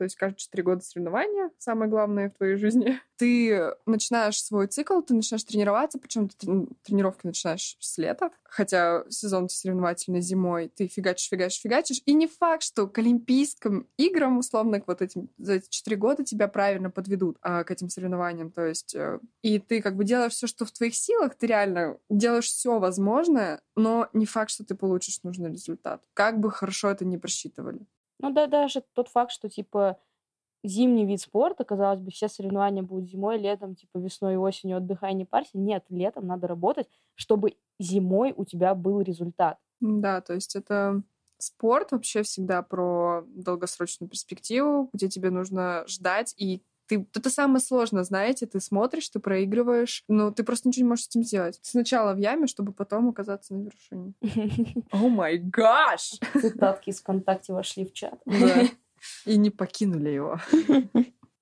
То 0.00 0.04
есть 0.04 0.16
каждые 0.16 0.38
4 0.38 0.62
года 0.62 0.80
соревнования, 0.80 1.50
самое 1.58 1.90
главное 1.90 2.30
в 2.30 2.38
твоей 2.38 2.56
жизни. 2.56 2.98
Ты 3.18 3.74
начинаешь 3.84 4.42
свой 4.42 4.66
цикл, 4.66 5.02
ты 5.02 5.12
начинаешь 5.12 5.44
тренироваться, 5.44 5.98
причем 5.98 6.30
ты 6.30 6.38
тренировки 6.82 7.26
начинаешь 7.26 7.76
с 7.78 7.98
лета, 7.98 8.30
хотя 8.44 9.04
сезон 9.10 9.50
соревновательный 9.50 10.22
зимой, 10.22 10.72
ты 10.74 10.86
фигачишь, 10.86 11.28
фигачишь, 11.28 11.60
фигачишь, 11.60 12.00
и 12.06 12.14
не 12.14 12.26
факт, 12.26 12.62
что 12.62 12.86
к 12.86 12.96
Олимпийским 12.96 13.86
играм, 13.98 14.38
условно, 14.38 14.80
к 14.80 14.88
вот 14.88 15.02
этим, 15.02 15.28
за 15.36 15.56
эти 15.56 15.68
4 15.68 15.98
года 15.98 16.24
тебя 16.24 16.48
правильно 16.48 16.88
подведут 16.88 17.36
а, 17.42 17.62
к 17.64 17.70
этим 17.70 17.90
соревнованиям, 17.90 18.50
то 18.50 18.64
есть, 18.64 18.94
э, 18.94 19.20
и 19.42 19.58
ты 19.58 19.82
как 19.82 19.96
бы 19.96 20.04
делаешь 20.04 20.32
все, 20.32 20.46
что 20.46 20.64
в 20.64 20.72
твоих 20.72 20.94
силах, 20.94 21.34
ты 21.34 21.46
реально 21.46 21.98
делаешь 22.08 22.46
все 22.46 22.78
возможное, 22.78 23.60
но 23.76 24.08
не 24.14 24.24
факт, 24.24 24.50
что 24.50 24.64
ты 24.64 24.74
получишь 24.74 25.20
нужный 25.24 25.50
результат. 25.50 26.02
Как 26.14 26.40
бы 26.40 26.50
хорошо 26.50 26.90
это 26.90 27.04
не 27.04 27.18
просчитывали. 27.18 27.86
Ну 28.22 28.30
да, 28.32 28.46
даже 28.46 28.82
тот 28.94 29.08
факт, 29.08 29.32
что 29.32 29.48
типа 29.48 29.98
зимний 30.64 31.06
вид 31.06 31.20
спорта, 31.20 31.64
казалось 31.64 32.00
бы, 32.00 32.10
все 32.10 32.28
соревнования 32.28 32.82
будут 32.82 33.08
зимой, 33.10 33.38
летом, 33.38 33.74
типа 33.74 33.98
весной 33.98 34.34
и 34.34 34.36
осенью 34.36 34.78
отдыхай, 34.78 35.14
не 35.14 35.24
парься. 35.24 35.58
Нет, 35.58 35.86
летом 35.88 36.26
надо 36.26 36.46
работать, 36.46 36.88
чтобы 37.14 37.56
зимой 37.78 38.34
у 38.36 38.44
тебя 38.44 38.74
был 38.74 39.00
результат. 39.00 39.58
Да, 39.80 40.20
то 40.20 40.34
есть 40.34 40.56
это 40.56 41.02
спорт 41.38 41.92
вообще 41.92 42.22
всегда 42.22 42.62
про 42.62 43.24
долгосрочную 43.26 44.10
перспективу, 44.10 44.90
где 44.92 45.08
тебе 45.08 45.30
нужно 45.30 45.84
ждать 45.86 46.34
и 46.36 46.62
ты, 46.90 47.06
это 47.14 47.30
самое 47.30 47.60
сложное, 47.60 48.02
знаете, 48.02 48.46
ты 48.46 48.58
смотришь, 48.58 49.08
ты 49.08 49.20
проигрываешь, 49.20 50.02
но 50.08 50.32
ты 50.32 50.42
просто 50.42 50.68
ничего 50.68 50.84
не 50.84 50.88
можешь 50.88 51.04
с 51.04 51.08
этим 51.08 51.22
сделать. 51.22 51.60
Сначала 51.62 52.14
в 52.14 52.18
яме, 52.18 52.48
чтобы 52.48 52.72
потом 52.72 53.08
оказаться 53.08 53.54
на 53.54 53.62
вершине. 53.62 54.14
О 54.90 55.08
май 55.08 55.38
гаш! 55.38 56.18
Цитатки 56.40 56.90
из 56.90 57.00
ВКонтакте 57.00 57.52
вошли 57.52 57.84
в 57.84 57.92
чат. 57.92 58.18
Да. 58.26 58.64
И 59.24 59.36
не 59.36 59.50
покинули 59.50 60.10
его. 60.10 60.40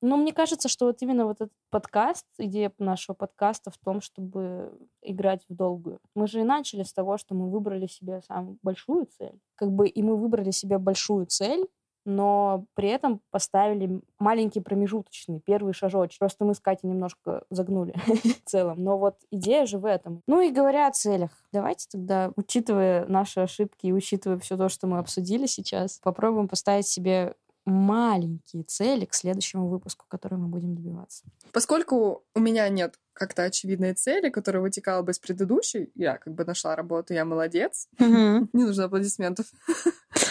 Ну, 0.00 0.16
мне 0.16 0.32
кажется, 0.32 0.68
что 0.68 0.86
вот 0.86 1.02
именно 1.02 1.24
вот 1.24 1.40
этот 1.40 1.52
подкаст, 1.70 2.24
идея 2.38 2.72
нашего 2.78 3.16
подкаста 3.16 3.72
в 3.72 3.78
том, 3.78 4.00
чтобы 4.00 4.72
играть 5.02 5.42
в 5.48 5.54
долгую. 5.56 5.98
Мы 6.14 6.28
же 6.28 6.38
и 6.38 6.44
начали 6.44 6.84
с 6.84 6.92
того, 6.92 7.18
что 7.18 7.34
мы 7.34 7.50
выбрали 7.50 7.88
себе 7.88 8.22
самую 8.28 8.58
большую 8.62 9.06
цель. 9.06 9.40
Как 9.56 9.72
бы 9.72 9.88
и 9.88 10.02
мы 10.04 10.16
выбрали 10.16 10.52
себе 10.52 10.78
большую 10.78 11.26
цель, 11.26 11.66
но 12.08 12.64
при 12.74 12.88
этом 12.88 13.20
поставили 13.30 14.00
маленький 14.18 14.60
промежуточный, 14.60 15.40
первый 15.44 15.74
шажочек. 15.74 16.18
Просто 16.18 16.46
мы 16.46 16.54
с 16.54 16.60
Катей 16.60 16.88
немножко 16.88 17.44
загнули 17.50 17.92
в 18.06 18.48
целом. 18.48 18.82
Но 18.82 18.96
вот 18.96 19.16
идея 19.30 19.66
же 19.66 19.78
в 19.78 19.84
этом. 19.84 20.22
Ну 20.26 20.40
и 20.40 20.50
говоря 20.50 20.88
о 20.88 20.92
целях, 20.92 21.30
давайте 21.52 21.86
тогда, 21.90 22.32
учитывая 22.34 23.04
наши 23.06 23.40
ошибки 23.40 23.86
и 23.86 23.92
учитывая 23.92 24.38
все 24.38 24.56
то, 24.56 24.70
что 24.70 24.86
мы 24.86 24.98
обсудили 24.98 25.44
сейчас, 25.44 26.00
попробуем 26.02 26.48
поставить 26.48 26.86
себе 26.86 27.34
маленькие 27.68 28.62
цели 28.62 29.04
к 29.04 29.12
следующему 29.12 29.68
выпуску, 29.68 30.06
который 30.08 30.38
мы 30.38 30.48
будем 30.48 30.74
добиваться. 30.74 31.24
Поскольку 31.52 32.24
у 32.34 32.40
меня 32.40 32.66
нет 32.70 32.98
как-то 33.12 33.42
очевидной 33.42 33.92
цели, 33.94 34.30
которая 34.30 34.62
вытекала 34.62 35.02
бы 35.02 35.12
из 35.12 35.18
предыдущей, 35.18 35.90
я 35.94 36.16
как 36.16 36.32
бы 36.34 36.44
нашла 36.44 36.76
работу, 36.76 37.12
я 37.12 37.24
молодец. 37.24 37.88
Не 37.98 38.64
нужно 38.64 38.84
аплодисментов. 38.84 39.46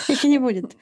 Их 0.08 0.24
и 0.24 0.30
не 0.30 0.40
будет. 0.40 0.76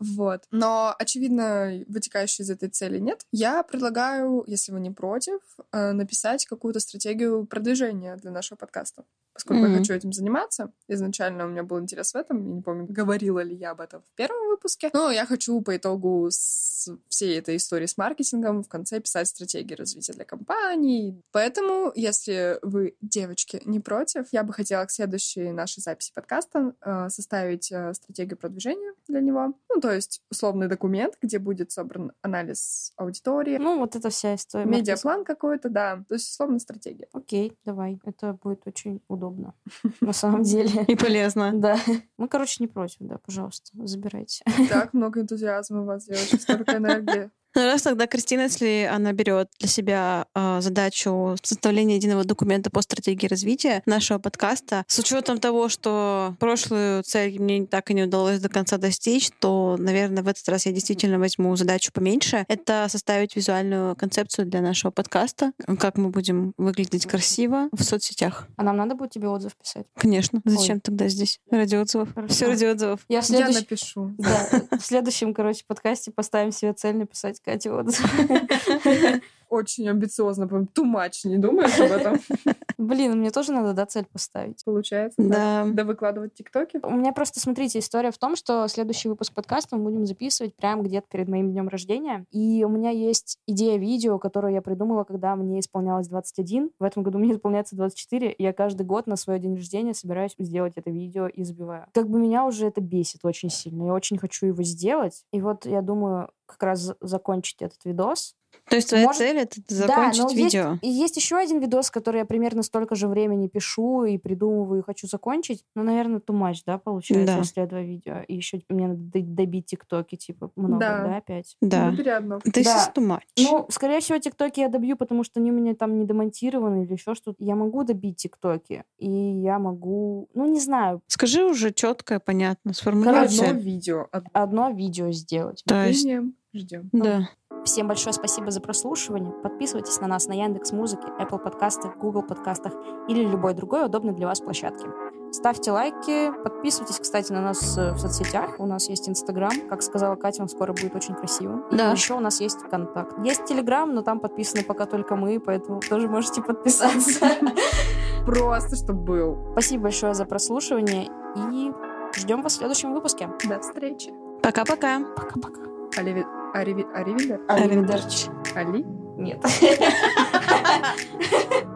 Вот. 0.00 0.44
Но, 0.50 0.94
очевидно, 0.98 1.84
вытекающей 1.88 2.42
из 2.42 2.50
этой 2.50 2.68
цели 2.68 2.98
нет. 2.98 3.22
Я 3.32 3.62
предлагаю, 3.62 4.44
если 4.46 4.72
вы 4.72 4.80
не 4.80 4.90
против, 4.90 5.40
э, 5.72 5.92
написать 5.92 6.46
какую-то 6.46 6.80
стратегию 6.80 7.46
продвижения 7.46 8.16
для 8.16 8.30
нашего 8.30 8.56
подкаста 8.56 9.04
поскольку 9.38 9.66
mm-hmm. 9.66 9.72
я 9.72 9.78
хочу 9.78 9.94
этим 9.94 10.12
заниматься. 10.12 10.72
Изначально 10.88 11.46
у 11.46 11.48
меня 11.48 11.62
был 11.62 11.78
интерес 11.78 12.12
в 12.12 12.16
этом. 12.16 12.44
Я 12.44 12.54
не 12.54 12.60
помню, 12.60 12.86
говорила 12.88 13.40
ли 13.40 13.54
я 13.54 13.70
об 13.70 13.80
этом 13.80 14.02
в 14.02 14.16
первом 14.16 14.48
выпуске. 14.48 14.90
Но 14.92 15.12
я 15.12 15.26
хочу 15.26 15.60
по 15.60 15.76
итогу 15.76 16.28
с 16.28 16.88
всей 17.08 17.38
этой 17.38 17.56
истории 17.56 17.86
с 17.86 17.96
маркетингом 17.96 18.64
в 18.64 18.68
конце 18.68 18.98
писать 18.98 19.28
стратегии 19.28 19.74
развития 19.74 20.12
для 20.12 20.24
компаний. 20.24 21.22
Поэтому, 21.30 21.92
если 21.94 22.58
вы, 22.62 22.96
девочки, 23.00 23.62
не 23.64 23.78
против, 23.78 24.26
я 24.32 24.42
бы 24.42 24.52
хотела 24.52 24.84
к 24.84 24.90
следующей 24.90 25.52
нашей 25.52 25.80
записи 25.80 26.12
подкаста 26.12 26.74
э, 26.80 27.08
составить 27.10 27.70
э, 27.70 27.94
стратегию 27.94 28.36
продвижения 28.36 28.94
для 29.06 29.20
него. 29.20 29.54
Ну, 29.68 29.80
то 29.80 29.92
есть 29.92 30.22
условный 30.30 30.66
документ, 30.66 31.16
где 31.22 31.38
будет 31.38 31.70
собран 31.70 32.12
анализ 32.22 32.92
аудитории. 32.96 33.58
Ну, 33.58 33.78
вот 33.78 33.94
это 33.94 34.10
вся 34.10 34.34
история. 34.34 34.66
Медиаплан 34.66 35.24
какой-то, 35.24 35.68
да. 35.68 36.04
То 36.08 36.14
есть 36.14 36.30
условно 36.30 36.58
стратегия. 36.58 37.08
Окей, 37.12 37.56
давай. 37.64 38.00
Это 38.04 38.32
будет 38.32 38.66
очень 38.66 39.00
удобно 39.08 39.27
удобно, 39.28 39.54
на 40.00 40.12
самом 40.12 40.42
деле. 40.42 40.84
И 40.86 40.96
полезно. 40.96 41.52
Да. 41.54 41.78
Мы, 42.16 42.28
короче, 42.28 42.56
не 42.60 42.68
против, 42.68 42.96
да, 43.00 43.18
пожалуйста, 43.18 43.70
забирайте. 43.86 44.44
Так 44.68 44.92
много 44.92 45.20
энтузиазма 45.20 45.82
у 45.82 45.84
вас, 45.84 46.06
девочки, 46.06 46.36
столько 46.36 46.76
энергии. 46.76 47.30
Ну, 47.58 47.64
раз 47.64 47.82
тогда 47.82 48.06
Кристина, 48.06 48.42
если 48.42 48.88
она 48.88 49.12
берет 49.12 49.48
для 49.58 49.68
себя 49.68 50.26
э, 50.32 50.60
задачу 50.60 51.34
составления 51.42 51.96
единого 51.96 52.22
документа 52.22 52.70
по 52.70 52.80
стратегии 52.82 53.26
развития 53.26 53.82
нашего 53.84 54.20
подкаста, 54.20 54.84
с 54.86 54.96
учетом 55.00 55.40
того, 55.40 55.68
что 55.68 56.36
прошлую 56.38 57.02
цель 57.02 57.40
мне 57.40 57.66
так 57.66 57.90
и 57.90 57.94
не 57.94 58.04
удалось 58.04 58.38
до 58.38 58.48
конца 58.48 58.76
достичь, 58.76 59.30
то, 59.40 59.74
наверное, 59.76 60.22
в 60.22 60.28
этот 60.28 60.48
раз 60.48 60.66
я 60.66 60.72
действительно 60.72 61.18
возьму 61.18 61.56
задачу 61.56 61.90
поменьше. 61.92 62.44
Это 62.46 62.86
составить 62.88 63.34
визуальную 63.34 63.96
концепцию 63.96 64.46
для 64.46 64.60
нашего 64.60 64.92
подкаста, 64.92 65.50
как 65.80 65.98
мы 65.98 66.10
будем 66.10 66.52
выглядеть 66.58 67.06
красиво 67.06 67.70
в 67.72 67.82
соцсетях. 67.82 68.46
А 68.56 68.62
нам 68.62 68.76
надо 68.76 68.94
будет 68.94 69.10
тебе 69.10 69.26
отзыв 69.26 69.56
писать? 69.56 69.88
Конечно. 69.96 70.40
Зачем 70.44 70.76
Ой. 70.76 70.80
тогда 70.80 71.08
здесь? 71.08 71.40
Ради 71.50 71.74
отзывов. 71.74 72.10
Все 72.28 72.46
ради 72.46 72.66
отзывов. 72.66 73.00
Я, 73.08 73.20
следующ... 73.20 73.54
я 73.54 73.60
напишу. 73.62 74.14
Да, 74.16 74.48
в 74.78 74.86
следующем, 74.86 75.34
короче, 75.34 75.64
подкасте 75.66 76.12
поставим 76.12 76.52
себе 76.52 76.72
цель 76.72 76.94
написать 76.94 77.40
Кате 77.48 77.70
отзыв. 77.70 78.04
Очень 79.48 79.88
амбициозно, 79.88 80.46
прям 80.46 80.68
much, 80.76 81.24
не 81.24 81.38
думаешь 81.38 81.78
об 81.80 81.90
этом? 81.90 82.18
Блин, 82.78 83.18
мне 83.18 83.30
тоже 83.30 83.52
надо, 83.52 83.72
да, 83.72 83.86
цель 83.86 84.06
поставить. 84.06 84.64
Получается? 84.64 85.16
Да. 85.20 85.66
Да, 85.66 85.84
выкладывать 85.84 86.34
тиктоки? 86.34 86.80
У 86.82 86.90
меня 86.92 87.12
просто, 87.12 87.40
смотрите, 87.40 87.80
история 87.80 88.10
в 88.10 88.18
том, 88.18 88.36
что 88.36 88.68
следующий 88.68 89.08
выпуск 89.08 89.34
подкаста 89.34 89.76
мы 89.76 89.84
будем 89.84 90.06
записывать 90.06 90.54
прямо 90.54 90.82
где-то 90.82 91.08
перед 91.10 91.28
моим 91.28 91.50
днем 91.50 91.68
рождения. 91.68 92.24
И 92.30 92.64
у 92.64 92.68
меня 92.68 92.90
есть 92.90 93.38
идея 93.46 93.78
видео, 93.78 94.18
которую 94.18 94.52
я 94.52 94.62
придумала, 94.62 95.04
когда 95.04 95.34
мне 95.34 95.60
исполнялось 95.60 96.08
21. 96.08 96.70
В 96.78 96.84
этом 96.84 97.02
году 97.02 97.18
мне 97.18 97.32
исполняется 97.34 97.74
24. 97.74 98.30
И 98.30 98.42
я 98.42 98.52
каждый 98.52 98.86
год 98.86 99.06
на 99.06 99.16
свой 99.16 99.38
день 99.40 99.56
рождения 99.56 99.94
собираюсь 99.94 100.34
сделать 100.38 100.74
это 100.76 100.90
видео 100.90 101.26
и 101.26 101.42
забиваю. 101.42 101.86
Как 101.92 102.08
бы 102.08 102.18
меня 102.20 102.44
уже 102.44 102.66
это 102.66 102.80
бесит 102.80 103.24
очень 103.24 103.50
сильно. 103.50 103.86
Я 103.86 103.92
очень 103.92 104.18
хочу 104.18 104.46
его 104.46 104.62
сделать. 104.62 105.24
И 105.32 105.40
вот 105.40 105.66
я 105.66 105.82
думаю, 105.82 106.30
как 106.46 106.62
раз 106.62 106.94
закончить 107.00 107.60
этот 107.60 107.84
видос, 107.84 108.34
то 108.68 108.76
есть 108.76 108.88
твоя 108.88 109.06
Может... 109.06 109.18
цель 109.18 109.36
это 109.38 109.60
закончить 109.68 110.22
да, 110.22 110.28
но 110.28 110.34
видео? 110.34 110.70
Есть, 110.70 110.82
и 110.82 110.88
есть 110.88 111.16
еще 111.16 111.36
один 111.36 111.60
видос, 111.60 111.90
который 111.90 112.18
я 112.18 112.24
примерно 112.24 112.62
столько 112.62 112.94
же 112.94 113.08
времени 113.08 113.48
пишу 113.48 114.04
и 114.04 114.18
придумываю, 114.18 114.80
и 114.80 114.84
хочу 114.84 115.06
закончить. 115.06 115.64
Ну, 115.74 115.82
наверное, 115.82 116.20
too 116.20 116.38
much, 116.38 116.62
да, 116.66 116.78
получается, 116.78 117.34
да. 117.34 117.38
после 117.38 117.62
этого 117.64 117.82
видео. 117.82 118.22
И 118.26 118.34
еще 118.34 118.60
мне 118.68 118.88
надо 118.88 119.00
добить 119.12 119.66
тиктоки, 119.66 120.16
типа, 120.16 120.50
много, 120.56 120.78
да, 120.80 121.04
да 121.04 121.16
опять? 121.16 121.56
Да. 121.60 121.90
Ну, 121.90 122.40
Ты 122.40 122.64
да. 122.64 122.92
too 122.94 123.06
much. 123.06 123.22
Ну, 123.38 123.66
скорее 123.70 124.00
всего, 124.00 124.18
тиктоки 124.18 124.60
я 124.60 124.68
добью, 124.68 124.96
потому 124.96 125.24
что 125.24 125.40
они 125.40 125.50
у 125.50 125.54
меня 125.54 125.74
там 125.74 125.98
не 125.98 126.06
демонтированы 126.06 126.84
или 126.84 126.92
еще 126.92 127.14
что-то. 127.14 127.42
Я 127.42 127.54
могу 127.54 127.84
добить 127.84 128.16
тиктоки, 128.16 128.84
и 128.98 129.10
я 129.10 129.58
могу... 129.58 130.28
Ну, 130.34 130.46
не 130.46 130.60
знаю. 130.60 131.00
Скажи 131.06 131.44
уже 131.44 131.72
четко, 131.72 132.20
понятно, 132.20 132.74
сформулируй. 132.74 133.24
Одно 133.24 133.52
видео. 133.52 134.08
Одно 134.32 134.70
видео 134.70 135.10
сделать. 135.10 135.62
То 135.66 135.86
есть... 135.86 136.06
Ждем. 136.54 136.88
Да. 136.92 137.28
Всем 137.64 137.88
большое 137.88 138.12
спасибо 138.12 138.50
за 138.50 138.60
прослушивание. 138.60 139.32
Подписывайтесь 139.32 140.00
на 140.00 140.06
нас 140.06 140.26
на 140.26 140.32
Яндекс 140.32 140.72
Музыке, 140.72 141.06
Apple 141.18 141.38
подкастах, 141.38 141.96
Google 141.98 142.22
подкастах 142.22 142.72
или 143.08 143.24
любой 143.24 143.54
другой 143.54 143.86
удобной 143.86 144.14
для 144.14 144.26
вас 144.26 144.40
площадке. 144.40 144.86
Ставьте 145.30 145.72
лайки, 145.72 146.32
подписывайтесь, 146.42 146.98
кстати, 146.98 147.32
на 147.32 147.42
нас 147.42 147.76
э, 147.76 147.92
в 147.92 147.98
соцсетях. 147.98 148.58
У 148.58 148.66
нас 148.66 148.88
есть 148.88 149.08
Инстаграм. 149.10 149.52
Как 149.68 149.82
сказала 149.82 150.16
Катя, 150.16 150.42
он 150.42 150.48
скоро 150.48 150.72
будет 150.72 150.96
очень 150.96 151.14
красивым. 151.14 151.66
Да. 151.70 151.90
И 151.90 151.92
еще 151.94 152.14
у 152.14 152.20
нас 152.20 152.40
есть 152.40 152.60
ВКонтакт. 152.62 153.18
Есть 153.24 153.44
Телеграм, 153.44 153.92
но 153.94 154.00
там 154.00 154.20
подписаны 154.20 154.64
пока 154.64 154.86
только 154.86 155.16
мы, 155.16 155.38
поэтому 155.38 155.80
тоже 155.80 156.08
можете 156.08 156.40
подписаться. 156.40 157.28
Просто, 158.26 158.76
чтобы 158.76 159.00
был. 159.00 159.48
Спасибо 159.52 159.84
большое 159.84 160.14
за 160.14 160.24
прослушивание 160.24 161.10
и 161.36 161.72
ждем 162.16 162.40
вас 162.40 162.54
в 162.54 162.56
следующем 162.56 162.94
выпуске. 162.94 163.28
До 163.44 163.60
встречи. 163.60 164.12
Пока-пока. 164.42 165.00
Пока-пока. 165.14 165.60
Оливи... 165.98 166.24
Ариви... 166.54 166.86
Аривидер? 166.94 167.40
Аривидерчи. 167.48 168.28
Али? 168.54 168.84
Нет. 169.18 169.44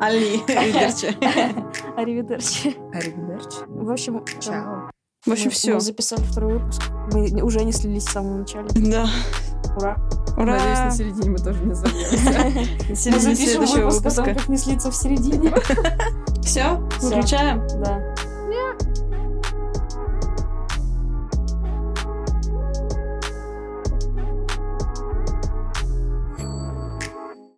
Али. 0.00 0.42
Аривидерчи. 0.48 1.16
Аривидерчи. 1.96 2.76
Аривидерчи. 2.92 3.58
В 3.66 3.90
общем... 3.90 4.24
Чао. 4.40 4.90
В 5.26 5.30
общем, 5.30 5.50
все. 5.50 5.74
Мы 5.74 5.80
записали 5.80 6.22
второй 6.22 6.58
выпуск. 6.58 6.82
Мы 7.12 7.42
уже 7.42 7.64
не 7.64 7.72
слились 7.72 8.06
в 8.06 8.10
самом 8.10 8.40
начале. 8.40 8.68
Да. 8.74 9.06
Ура. 9.76 9.96
Ура. 10.36 10.56
Надеюсь, 10.56 10.78
на 10.78 10.90
середине 10.90 11.30
мы 11.30 11.38
тоже 11.38 11.64
не 11.64 11.74
забьемся. 11.74 13.10
Мы 13.10 13.18
запишем 13.18 13.60
выпуск 13.60 14.06
о 14.06 14.10
том, 14.10 14.24
как 14.24 14.48
не 14.48 14.56
слиться 14.56 14.90
в 14.90 14.94
середине. 14.94 15.54
Все? 16.42 16.76
Выключаем? 17.00 17.66
Да. 17.82 18.14